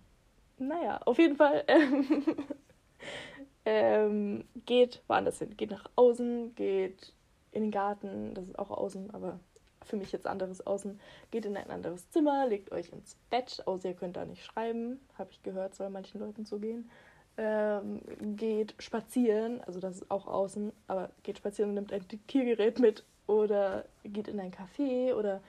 Naja, 0.59 1.01
auf 1.05 1.17
jeden 1.17 1.35
Fall. 1.35 1.63
ähm, 3.65 4.45
geht 4.65 5.01
woanders 5.07 5.39
hin. 5.39 5.55
Geht 5.57 5.71
nach 5.71 5.89
außen, 5.95 6.55
geht 6.55 7.13
in 7.51 7.63
den 7.63 7.71
Garten. 7.71 8.33
Das 8.33 8.45
ist 8.47 8.59
auch 8.59 8.71
außen, 8.71 9.11
aber 9.11 9.39
für 9.87 9.97
mich 9.97 10.11
jetzt 10.11 10.27
anderes 10.27 10.65
außen. 10.65 10.99
Geht 11.31 11.45
in 11.45 11.57
ein 11.57 11.69
anderes 11.69 12.09
Zimmer, 12.11 12.45
legt 12.47 12.71
euch 12.71 12.91
ins 12.91 13.15
Bett, 13.29 13.63
außer 13.65 13.89
ihr 13.89 13.95
könnt 13.95 14.17
da 14.17 14.25
nicht 14.25 14.43
schreiben. 14.43 14.99
Habe 15.17 15.31
ich 15.31 15.41
gehört, 15.43 15.75
soll 15.75 15.89
manchen 15.89 16.19
Leuten 16.19 16.45
so 16.45 16.59
gehen 16.59 16.89
ähm, 17.37 18.01
geht 18.35 18.73
spazieren, 18.79 19.61
also 19.61 19.79
das 19.79 19.95
ist 19.95 20.11
auch 20.11 20.27
außen, 20.27 20.73
aber 20.87 21.11
geht 21.23 21.37
spazieren 21.37 21.69
und 21.69 21.75
nimmt 21.75 21.93
ein 21.93 22.07
Diktiergerät 22.07 22.79
mit 22.79 23.03
oder 23.27 23.85
geht 24.03 24.27
in 24.27 24.39
ein 24.39 24.51
Café 24.51 25.13
oder 25.13 25.41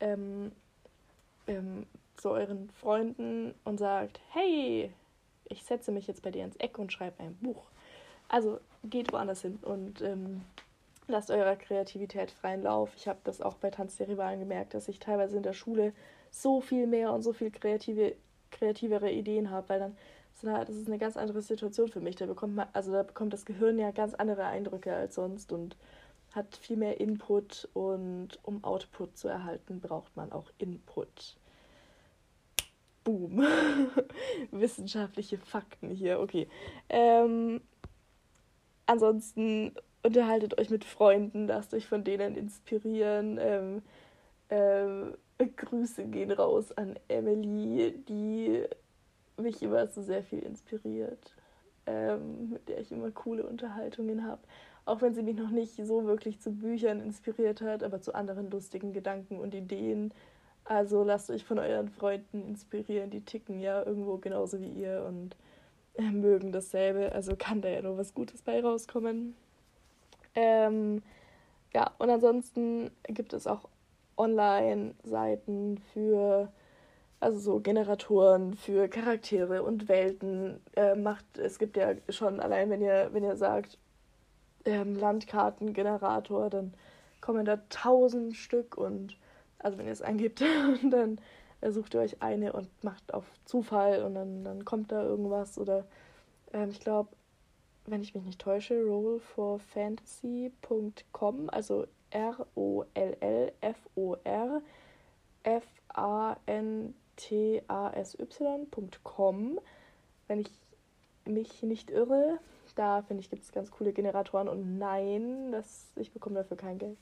ähm, 0.00 0.52
ähm, 1.46 1.86
zu 2.16 2.30
euren 2.30 2.70
Freunden 2.70 3.54
und 3.64 3.78
sagt, 3.78 4.20
hey, 4.30 4.92
ich 5.48 5.62
setze 5.62 5.92
mich 5.92 6.08
jetzt 6.08 6.22
bei 6.22 6.30
dir 6.32 6.44
ins 6.44 6.56
Eck 6.56 6.78
und 6.78 6.92
schreibe 6.92 7.20
ein 7.20 7.36
Buch. 7.36 7.62
Also 8.28 8.58
geht 8.84 9.12
woanders 9.12 9.42
hin 9.42 9.58
und 9.62 10.02
ähm, 10.02 10.42
lasst 11.08 11.30
eurer 11.30 11.56
Kreativität 11.56 12.30
freien 12.30 12.62
Lauf. 12.62 12.90
Ich 12.96 13.08
habe 13.08 13.18
das 13.24 13.40
auch 13.40 13.54
bei 13.54 13.70
Tanz 13.70 13.96
der 13.96 14.08
Rivalen 14.08 14.40
gemerkt, 14.40 14.74
dass 14.74 14.88
ich 14.88 14.98
teilweise 14.98 15.36
in 15.36 15.42
der 15.42 15.52
Schule 15.54 15.92
so 16.30 16.60
viel 16.60 16.86
mehr 16.86 17.12
und 17.12 17.22
so 17.22 17.32
viel 17.32 17.50
kreative, 17.50 18.14
kreativere 18.50 19.10
Ideen 19.10 19.50
habe, 19.50 19.68
weil 19.68 19.80
dann 19.80 19.96
das 20.40 20.76
ist 20.76 20.86
eine 20.86 20.98
ganz 20.98 21.16
andere 21.16 21.42
Situation 21.42 21.88
für 21.88 22.00
mich. 22.00 22.16
Da 22.16 22.26
bekommt 22.26 22.54
man, 22.54 22.68
also 22.72 22.92
da 22.92 23.02
bekommt 23.02 23.32
das 23.32 23.44
Gehirn 23.44 23.78
ja 23.78 23.90
ganz 23.90 24.14
andere 24.14 24.44
Eindrücke 24.44 24.94
als 24.94 25.16
sonst 25.16 25.52
und 25.52 25.76
hat 26.32 26.56
viel 26.56 26.76
mehr 26.76 27.00
Input 27.00 27.68
und 27.72 28.38
um 28.42 28.62
Output 28.62 29.16
zu 29.16 29.28
erhalten, 29.28 29.80
braucht 29.80 30.16
man 30.16 30.30
auch 30.30 30.50
Input. 30.58 31.36
Boom. 33.02 33.42
Wissenschaftliche 34.50 35.38
Fakten 35.38 35.90
hier, 35.90 36.20
okay. 36.20 36.48
Ähm, 36.88 37.60
ansonsten 38.86 39.74
unterhaltet 40.08 40.58
euch 40.58 40.70
mit 40.70 40.84
Freunden, 40.84 41.46
lasst 41.46 41.74
euch 41.74 41.86
von 41.86 42.02
denen 42.02 42.34
inspirieren. 42.34 43.38
Ähm, 43.38 43.82
ähm, 44.48 45.14
Grüße 45.56 46.06
gehen 46.06 46.30
raus 46.30 46.72
an 46.72 46.98
Emily, 47.08 47.92
die 48.08 48.64
mich 49.36 49.62
immer 49.62 49.86
so 49.88 50.00
sehr 50.00 50.22
viel 50.22 50.40
inspiriert, 50.40 51.34
ähm, 51.86 52.50
mit 52.50 52.68
der 52.70 52.80
ich 52.80 52.90
immer 52.90 53.10
coole 53.10 53.46
Unterhaltungen 53.46 54.24
habe. 54.24 54.40
Auch 54.86 55.02
wenn 55.02 55.14
sie 55.14 55.22
mich 55.22 55.36
noch 55.36 55.50
nicht 55.50 55.76
so 55.76 56.06
wirklich 56.06 56.40
zu 56.40 56.52
Büchern 56.52 57.00
inspiriert 57.00 57.60
hat, 57.60 57.82
aber 57.82 58.00
zu 58.00 58.14
anderen 58.14 58.50
lustigen 58.50 58.94
Gedanken 58.94 59.38
und 59.38 59.54
Ideen. 59.54 60.14
Also 60.64 61.04
lasst 61.04 61.30
euch 61.30 61.44
von 61.44 61.58
euren 61.58 61.90
Freunden 61.90 62.48
inspirieren, 62.48 63.10
die 63.10 63.20
ticken 63.20 63.60
ja 63.60 63.84
irgendwo 63.84 64.16
genauso 64.16 64.58
wie 64.60 64.70
ihr 64.70 65.04
und 65.06 65.36
äh, 65.98 66.10
mögen 66.10 66.50
dasselbe. 66.50 67.12
Also 67.12 67.36
kann 67.36 67.60
da 67.60 67.68
ja 67.68 67.82
nur 67.82 67.98
was 67.98 68.14
Gutes 68.14 68.40
bei 68.40 68.62
rauskommen. 68.62 69.36
Ähm, 70.40 71.02
ja, 71.74 71.90
und 71.98 72.10
ansonsten 72.10 72.92
gibt 73.08 73.32
es 73.32 73.48
auch 73.48 73.68
Online-Seiten 74.16 75.78
für 75.92 76.52
also 77.18 77.40
so 77.40 77.60
Generatoren 77.60 78.54
für 78.54 78.86
Charaktere 78.86 79.64
und 79.64 79.88
Welten 79.88 80.60
äh, 80.76 80.94
macht. 80.94 81.24
Es 81.38 81.58
gibt 81.58 81.76
ja 81.76 81.94
schon 82.08 82.38
allein, 82.38 82.70
wenn 82.70 82.80
ihr, 82.80 83.08
wenn 83.12 83.24
ihr 83.24 83.34
sagt, 83.36 83.78
ähm, 84.64 84.94
Landkartengenerator, 84.94 86.50
dann 86.50 86.74
kommen 87.20 87.44
da 87.44 87.56
tausend 87.70 88.36
Stück 88.36 88.76
und 88.76 89.16
also 89.58 89.76
wenn 89.76 89.86
ihr 89.86 89.92
es 89.92 90.02
eingibt, 90.02 90.44
dann 90.90 91.20
sucht 91.68 91.94
ihr 91.94 92.00
euch 92.00 92.22
eine 92.22 92.52
und 92.52 92.68
macht 92.84 93.12
auf 93.12 93.24
Zufall 93.44 94.04
und 94.04 94.14
dann, 94.14 94.44
dann 94.44 94.64
kommt 94.64 94.92
da 94.92 95.02
irgendwas 95.02 95.58
oder 95.58 95.84
ähm, 96.52 96.68
ich 96.70 96.78
glaube, 96.78 97.08
wenn 97.90 98.02
ich 98.02 98.14
mich 98.14 98.24
nicht 98.24 98.40
täusche, 98.40 98.84
rollforfantasy.com, 98.84 101.50
also 101.50 101.86
R-O-L-L-F-O-R 102.10 102.82
F-A-N 105.42 106.94
tasy.com, 107.16 108.00
wenn 110.26 110.40
ich 110.40 110.50
mich 111.24 111.62
nicht 111.62 111.90
irre. 111.90 112.38
Da 112.74 113.02
finde 113.02 113.22
ich, 113.22 113.30
gibt 113.30 113.42
es 113.42 113.52
ganz 113.52 113.70
coole 113.70 113.92
Generatoren 113.92 114.48
und 114.48 114.78
nein, 114.78 115.52
das, 115.52 115.92
ich 115.96 116.12
bekomme 116.12 116.36
dafür 116.36 116.56
kein 116.56 116.78
Geld. 116.78 116.98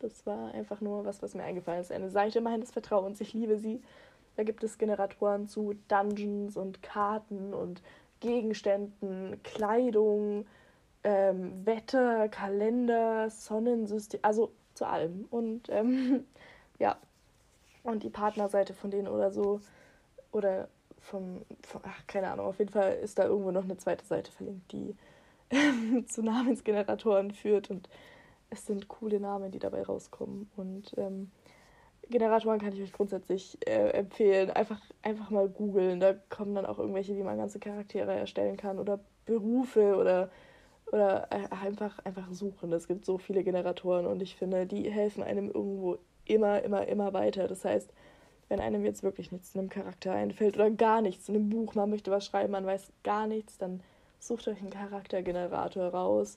Das 0.00 0.26
war 0.26 0.52
einfach 0.54 0.80
nur 0.80 1.04
was, 1.04 1.22
was 1.22 1.34
mir 1.34 1.44
eingefallen 1.44 1.82
ist. 1.82 1.92
Eine 1.92 2.10
Seite 2.10 2.40
meines 2.40 2.70
Vertrauens. 2.70 3.20
Ich 3.20 3.34
liebe 3.34 3.58
sie. 3.58 3.82
Da 4.36 4.44
gibt 4.44 4.64
es 4.64 4.78
Generatoren 4.78 5.46
zu 5.46 5.74
Dungeons 5.88 6.56
und 6.56 6.82
Karten 6.82 7.52
und 7.52 7.82
Gegenständen, 8.20 9.42
Kleidung, 9.42 10.46
ähm, 11.04 11.66
Wetter, 11.66 12.28
Kalender, 12.28 13.30
Sonnensystem, 13.30 14.20
also 14.22 14.52
zu 14.74 14.86
allem. 14.86 15.26
Und 15.30 15.68
ähm, 15.70 16.24
ja, 16.78 16.96
und 17.82 18.02
die 18.02 18.10
Partnerseite 18.10 18.74
von 18.74 18.90
denen 18.90 19.08
oder 19.08 19.30
so, 19.30 19.60
oder 20.32 20.68
vom, 21.00 21.42
vom, 21.62 21.80
ach, 21.84 22.06
keine 22.06 22.30
Ahnung, 22.30 22.46
auf 22.46 22.58
jeden 22.58 22.70
Fall 22.70 22.94
ist 22.94 23.18
da 23.18 23.24
irgendwo 23.24 23.50
noch 23.50 23.64
eine 23.64 23.78
zweite 23.78 24.04
Seite 24.04 24.30
verlinkt, 24.30 24.70
die 24.72 24.94
zu 26.06 26.22
Namensgeneratoren 26.22 27.32
führt 27.32 27.70
und 27.70 27.88
es 28.50 28.66
sind 28.66 28.88
coole 28.88 29.20
Namen, 29.20 29.50
die 29.50 29.58
dabei 29.58 29.82
rauskommen. 29.82 30.50
Und 30.56 30.92
ähm, 30.98 31.30
Generatoren 32.10 32.60
kann 32.60 32.72
ich 32.72 32.82
euch 32.82 32.92
grundsätzlich 32.92 33.58
äh, 33.66 33.90
empfehlen. 33.90 34.50
Einfach, 34.50 34.80
einfach 35.02 35.30
mal 35.30 35.48
googeln. 35.48 36.00
Da 36.00 36.14
kommen 36.28 36.54
dann 36.54 36.66
auch 36.66 36.78
irgendwelche, 36.78 37.16
wie 37.16 37.22
man 37.22 37.38
ganze 37.38 37.58
Charaktere 37.58 38.12
erstellen 38.12 38.56
kann 38.56 38.78
oder 38.78 39.00
Berufe 39.26 39.96
oder, 39.96 40.30
oder 40.92 41.28
äh, 41.30 41.48
einfach, 41.54 41.98
einfach 42.04 42.30
suchen. 42.32 42.72
Es 42.72 42.88
gibt 42.88 43.04
so 43.04 43.18
viele 43.18 43.44
Generatoren 43.44 44.06
und 44.06 44.22
ich 44.22 44.36
finde, 44.36 44.66
die 44.66 44.90
helfen 44.90 45.22
einem 45.22 45.46
irgendwo 45.46 45.98
immer, 46.24 46.62
immer, 46.62 46.86
immer 46.86 47.12
weiter. 47.12 47.48
Das 47.48 47.64
heißt, 47.64 47.92
wenn 48.48 48.60
einem 48.60 48.84
jetzt 48.84 49.02
wirklich 49.02 49.30
nichts 49.30 49.52
zu 49.52 49.58
einem 49.58 49.68
Charakter 49.68 50.12
einfällt 50.12 50.56
oder 50.56 50.70
gar 50.70 51.02
nichts 51.02 51.26
zu 51.26 51.32
einem 51.32 51.48
Buch, 51.48 51.74
man 51.74 51.90
möchte 51.90 52.10
was 52.10 52.26
schreiben, 52.26 52.52
man 52.52 52.66
weiß 52.66 52.92
gar 53.04 53.26
nichts, 53.26 53.58
dann 53.58 53.80
sucht 54.18 54.48
euch 54.48 54.60
einen 54.60 54.70
Charaktergenerator 54.70 55.88
raus, 55.88 56.36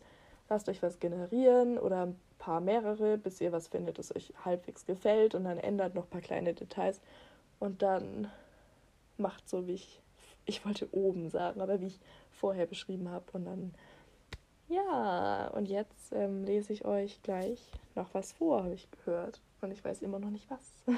lasst 0.50 0.70
euch 0.70 0.82
was 0.84 1.00
generieren 1.00 1.78
oder 1.78 2.14
paar 2.44 2.60
mehrere, 2.60 3.18
bis 3.18 3.40
ihr 3.40 3.54
was 3.54 3.70
findet, 3.70 4.00
das 4.00 4.14
euch 4.14 4.34
halbwegs 4.44 4.86
gefällt 4.86 5.34
und 5.34 5.46
dann 5.46 5.58
ändert 5.58 5.96
noch 5.96 6.04
ein 6.04 6.10
paar 6.10 6.20
kleine 6.20 6.54
Details. 6.54 7.00
Und 7.60 7.82
dann 7.82 8.30
macht 9.18 9.48
so, 9.48 9.66
wie 9.66 9.76
ich, 9.76 10.02
ich 10.46 10.66
wollte 10.66 10.94
oben 10.94 11.30
sagen, 11.30 11.62
aber 11.62 11.80
wie 11.80 11.88
ich 11.88 12.02
vorher 12.32 12.66
beschrieben 12.66 13.10
habe 13.10 13.24
und 13.32 13.46
dann, 13.46 13.74
ja, 14.68 15.48
und 15.54 15.70
jetzt 15.70 16.12
ähm, 16.12 16.44
lese 16.44 16.74
ich 16.74 16.84
euch 16.84 17.22
gleich 17.24 17.62
noch 17.96 18.14
was 18.14 18.34
vor, 18.34 18.66
habe 18.66 18.74
ich 18.74 18.92
gehört. 18.92 19.40
Und 19.62 19.72
ich 19.72 19.84
weiß 19.84 20.02
immer 20.02 20.20
noch 20.20 20.30
nicht 20.30 20.50
was. 20.50 20.60
So, 20.86 20.94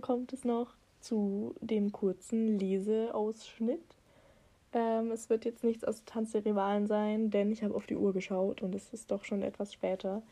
kommt 0.00 0.32
es 0.32 0.44
noch 0.44 0.74
zu 1.00 1.54
dem 1.60 1.92
kurzen 1.92 2.58
Leseausschnitt. 2.58 3.96
Ähm, 4.72 5.10
es 5.12 5.30
wird 5.30 5.44
jetzt 5.44 5.64
nichts 5.64 5.84
aus 5.84 6.04
Tanz 6.04 6.32
der 6.32 6.44
Rivalen 6.44 6.86
sein, 6.86 7.30
denn 7.30 7.50
ich 7.50 7.62
habe 7.62 7.74
auf 7.74 7.86
die 7.86 7.96
Uhr 7.96 8.12
geschaut 8.12 8.62
und 8.62 8.74
es 8.74 8.92
ist 8.92 9.10
doch 9.10 9.24
schon 9.24 9.42
etwas 9.42 9.72
später. 9.72 10.22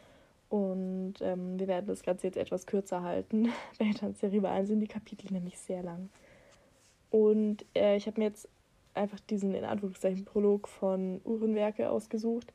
Und 0.48 1.14
ähm, 1.20 1.58
wir 1.58 1.66
werden 1.66 1.86
das 1.86 2.02
Ganze 2.02 2.26
jetzt 2.26 2.36
etwas 2.36 2.66
kürzer 2.66 3.02
halten. 3.02 3.48
Bei 3.78 3.90
Tanz 3.92 4.20
der 4.20 4.32
Rivalen 4.32 4.66
sind 4.66 4.80
die 4.80 4.88
Kapitel 4.88 5.32
nämlich 5.32 5.58
sehr 5.58 5.82
lang. 5.82 6.10
Und 7.10 7.64
äh, 7.74 7.96
ich 7.96 8.06
habe 8.06 8.20
mir 8.20 8.26
jetzt 8.26 8.48
einfach 8.94 9.20
diesen 9.20 9.54
in 9.54 9.64
Anführungszeichen 9.64 10.24
Prolog 10.24 10.68
von 10.68 11.20
Uhrenwerke 11.24 11.90
ausgesucht. 11.90 12.52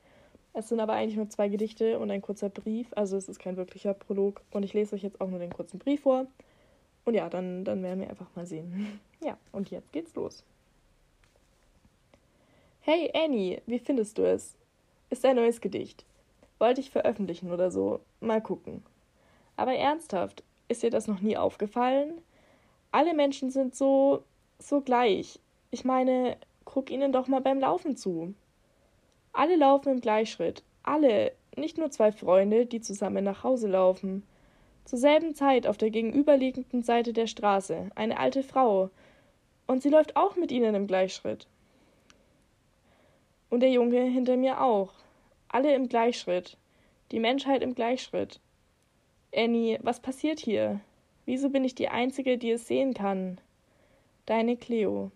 Es 0.53 0.67
sind 0.67 0.79
aber 0.79 0.93
eigentlich 0.93 1.15
nur 1.15 1.29
zwei 1.29 1.47
Gedichte 1.47 1.97
und 1.99 2.11
ein 2.11 2.21
kurzer 2.21 2.49
Brief, 2.49 2.87
also 2.91 3.15
es 3.15 3.29
ist 3.29 3.39
kein 3.39 3.55
wirklicher 3.55 3.93
Prolog. 3.93 4.41
Und 4.51 4.63
ich 4.63 4.73
lese 4.73 4.95
euch 4.95 5.03
jetzt 5.03 5.21
auch 5.21 5.29
nur 5.29 5.39
den 5.39 5.53
kurzen 5.53 5.79
Brief 5.79 6.01
vor. 6.01 6.27
Und 7.05 7.13
ja, 7.15 7.29
dann, 7.29 7.65
dann 7.65 7.83
werden 7.83 8.01
wir 8.01 8.09
einfach 8.09 8.35
mal 8.35 8.45
sehen. 8.45 8.99
Ja, 9.23 9.37
und 9.51 9.69
jetzt 9.69 9.91
geht's 9.91 10.15
los. 10.15 10.43
Hey 12.79 13.11
Annie, 13.13 13.61
wie 13.67 13.77
findest 13.77 14.17
du 14.17 14.23
es? 14.23 14.55
Ist 15.11 15.23
ein 15.23 15.35
neues 15.35 15.61
Gedicht. 15.61 16.05
Wollte 16.57 16.81
ich 16.81 16.89
veröffentlichen 16.89 17.51
oder 17.51 17.69
so. 17.69 17.99
Mal 18.19 18.41
gucken. 18.41 18.83
Aber 19.57 19.75
ernsthaft, 19.75 20.41
ist 20.69 20.81
dir 20.81 20.89
das 20.89 21.07
noch 21.07 21.21
nie 21.21 21.37
aufgefallen? 21.37 22.13
Alle 22.91 23.13
Menschen 23.13 23.51
sind 23.51 23.75
so 23.75 24.23
so 24.61 24.81
gleich. 24.81 25.39
Ich 25.71 25.85
meine, 25.85 26.37
guck 26.65 26.91
ihnen 26.91 27.11
doch 27.11 27.27
mal 27.27 27.41
beim 27.41 27.59
Laufen 27.59 27.97
zu. 27.97 28.33
Alle 29.33 29.55
laufen 29.55 29.93
im 29.93 30.01
Gleichschritt. 30.01 30.63
Alle, 30.83 31.31
nicht 31.55 31.77
nur 31.77 31.91
zwei 31.91 32.11
Freunde, 32.11 32.65
die 32.65 32.81
zusammen 32.81 33.23
nach 33.23 33.43
Hause 33.43 33.67
laufen. 33.67 34.23
Zur 34.85 34.99
selben 34.99 35.35
Zeit 35.35 35.67
auf 35.67 35.77
der 35.77 35.89
gegenüberliegenden 35.89 36.83
Seite 36.83 37.13
der 37.13 37.27
Straße 37.27 37.89
eine 37.95 38.19
alte 38.19 38.43
Frau. 38.43 38.89
Und 39.67 39.83
sie 39.83 39.89
läuft 39.89 40.15
auch 40.15 40.35
mit 40.35 40.51
ihnen 40.51 40.75
im 40.75 40.87
Gleichschritt. 40.87 41.47
Und 43.49 43.61
der 43.61 43.71
Junge 43.71 44.01
hinter 44.01 44.37
mir 44.37 44.61
auch. 44.61 44.93
Alle 45.47 45.75
im 45.75 45.87
Gleichschritt. 45.87 46.57
Die 47.11 47.19
Menschheit 47.19 47.61
im 47.61 47.75
Gleichschritt. 47.75 48.39
Annie, 49.33 49.79
was 49.81 49.99
passiert 49.99 50.39
hier? 50.39 50.81
Wieso 51.25 51.49
bin 51.49 51.63
ich 51.63 51.75
die 51.75 51.89
Einzige, 51.89 52.37
die 52.37 52.51
es 52.51 52.67
sehen 52.67 52.93
kann? 52.93 53.39
Deine 54.25 54.57
Cleo. 54.57 55.11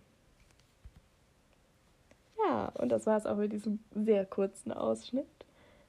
Ja, 2.38 2.70
und 2.74 2.90
das 2.90 3.06
war 3.06 3.16
es 3.16 3.26
auch 3.26 3.36
mit 3.36 3.52
diesem 3.52 3.80
sehr 3.94 4.24
kurzen 4.24 4.72
Ausschnitt. 4.72 5.26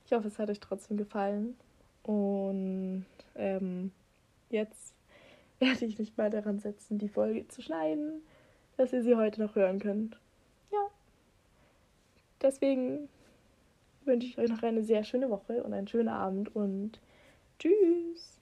Ich 0.05 0.13
hoffe, 0.13 0.27
es 0.27 0.39
hat 0.39 0.49
euch 0.49 0.59
trotzdem 0.59 0.97
gefallen. 0.97 1.57
Und 2.03 3.05
ähm, 3.37 3.91
jetzt 4.49 4.93
werde 5.59 5.85
ich 5.85 5.97
mich 5.97 6.15
mal 6.17 6.29
daran 6.29 6.59
setzen, 6.59 6.97
die 6.97 7.09
Folge 7.09 7.47
zu 7.47 7.61
schneiden, 7.61 8.21
dass 8.77 8.93
ihr 8.93 9.03
sie 9.03 9.15
heute 9.15 9.41
noch 9.41 9.55
hören 9.55 9.79
könnt. 9.79 10.19
Ja. 10.71 10.87
Deswegen 12.41 13.09
wünsche 14.05 14.27
ich 14.27 14.37
euch 14.37 14.49
noch 14.49 14.63
eine 14.63 14.83
sehr 14.83 15.03
schöne 15.03 15.29
Woche 15.29 15.63
und 15.63 15.73
einen 15.73 15.87
schönen 15.87 16.09
Abend 16.09 16.55
und 16.55 16.99
tschüss. 17.59 18.37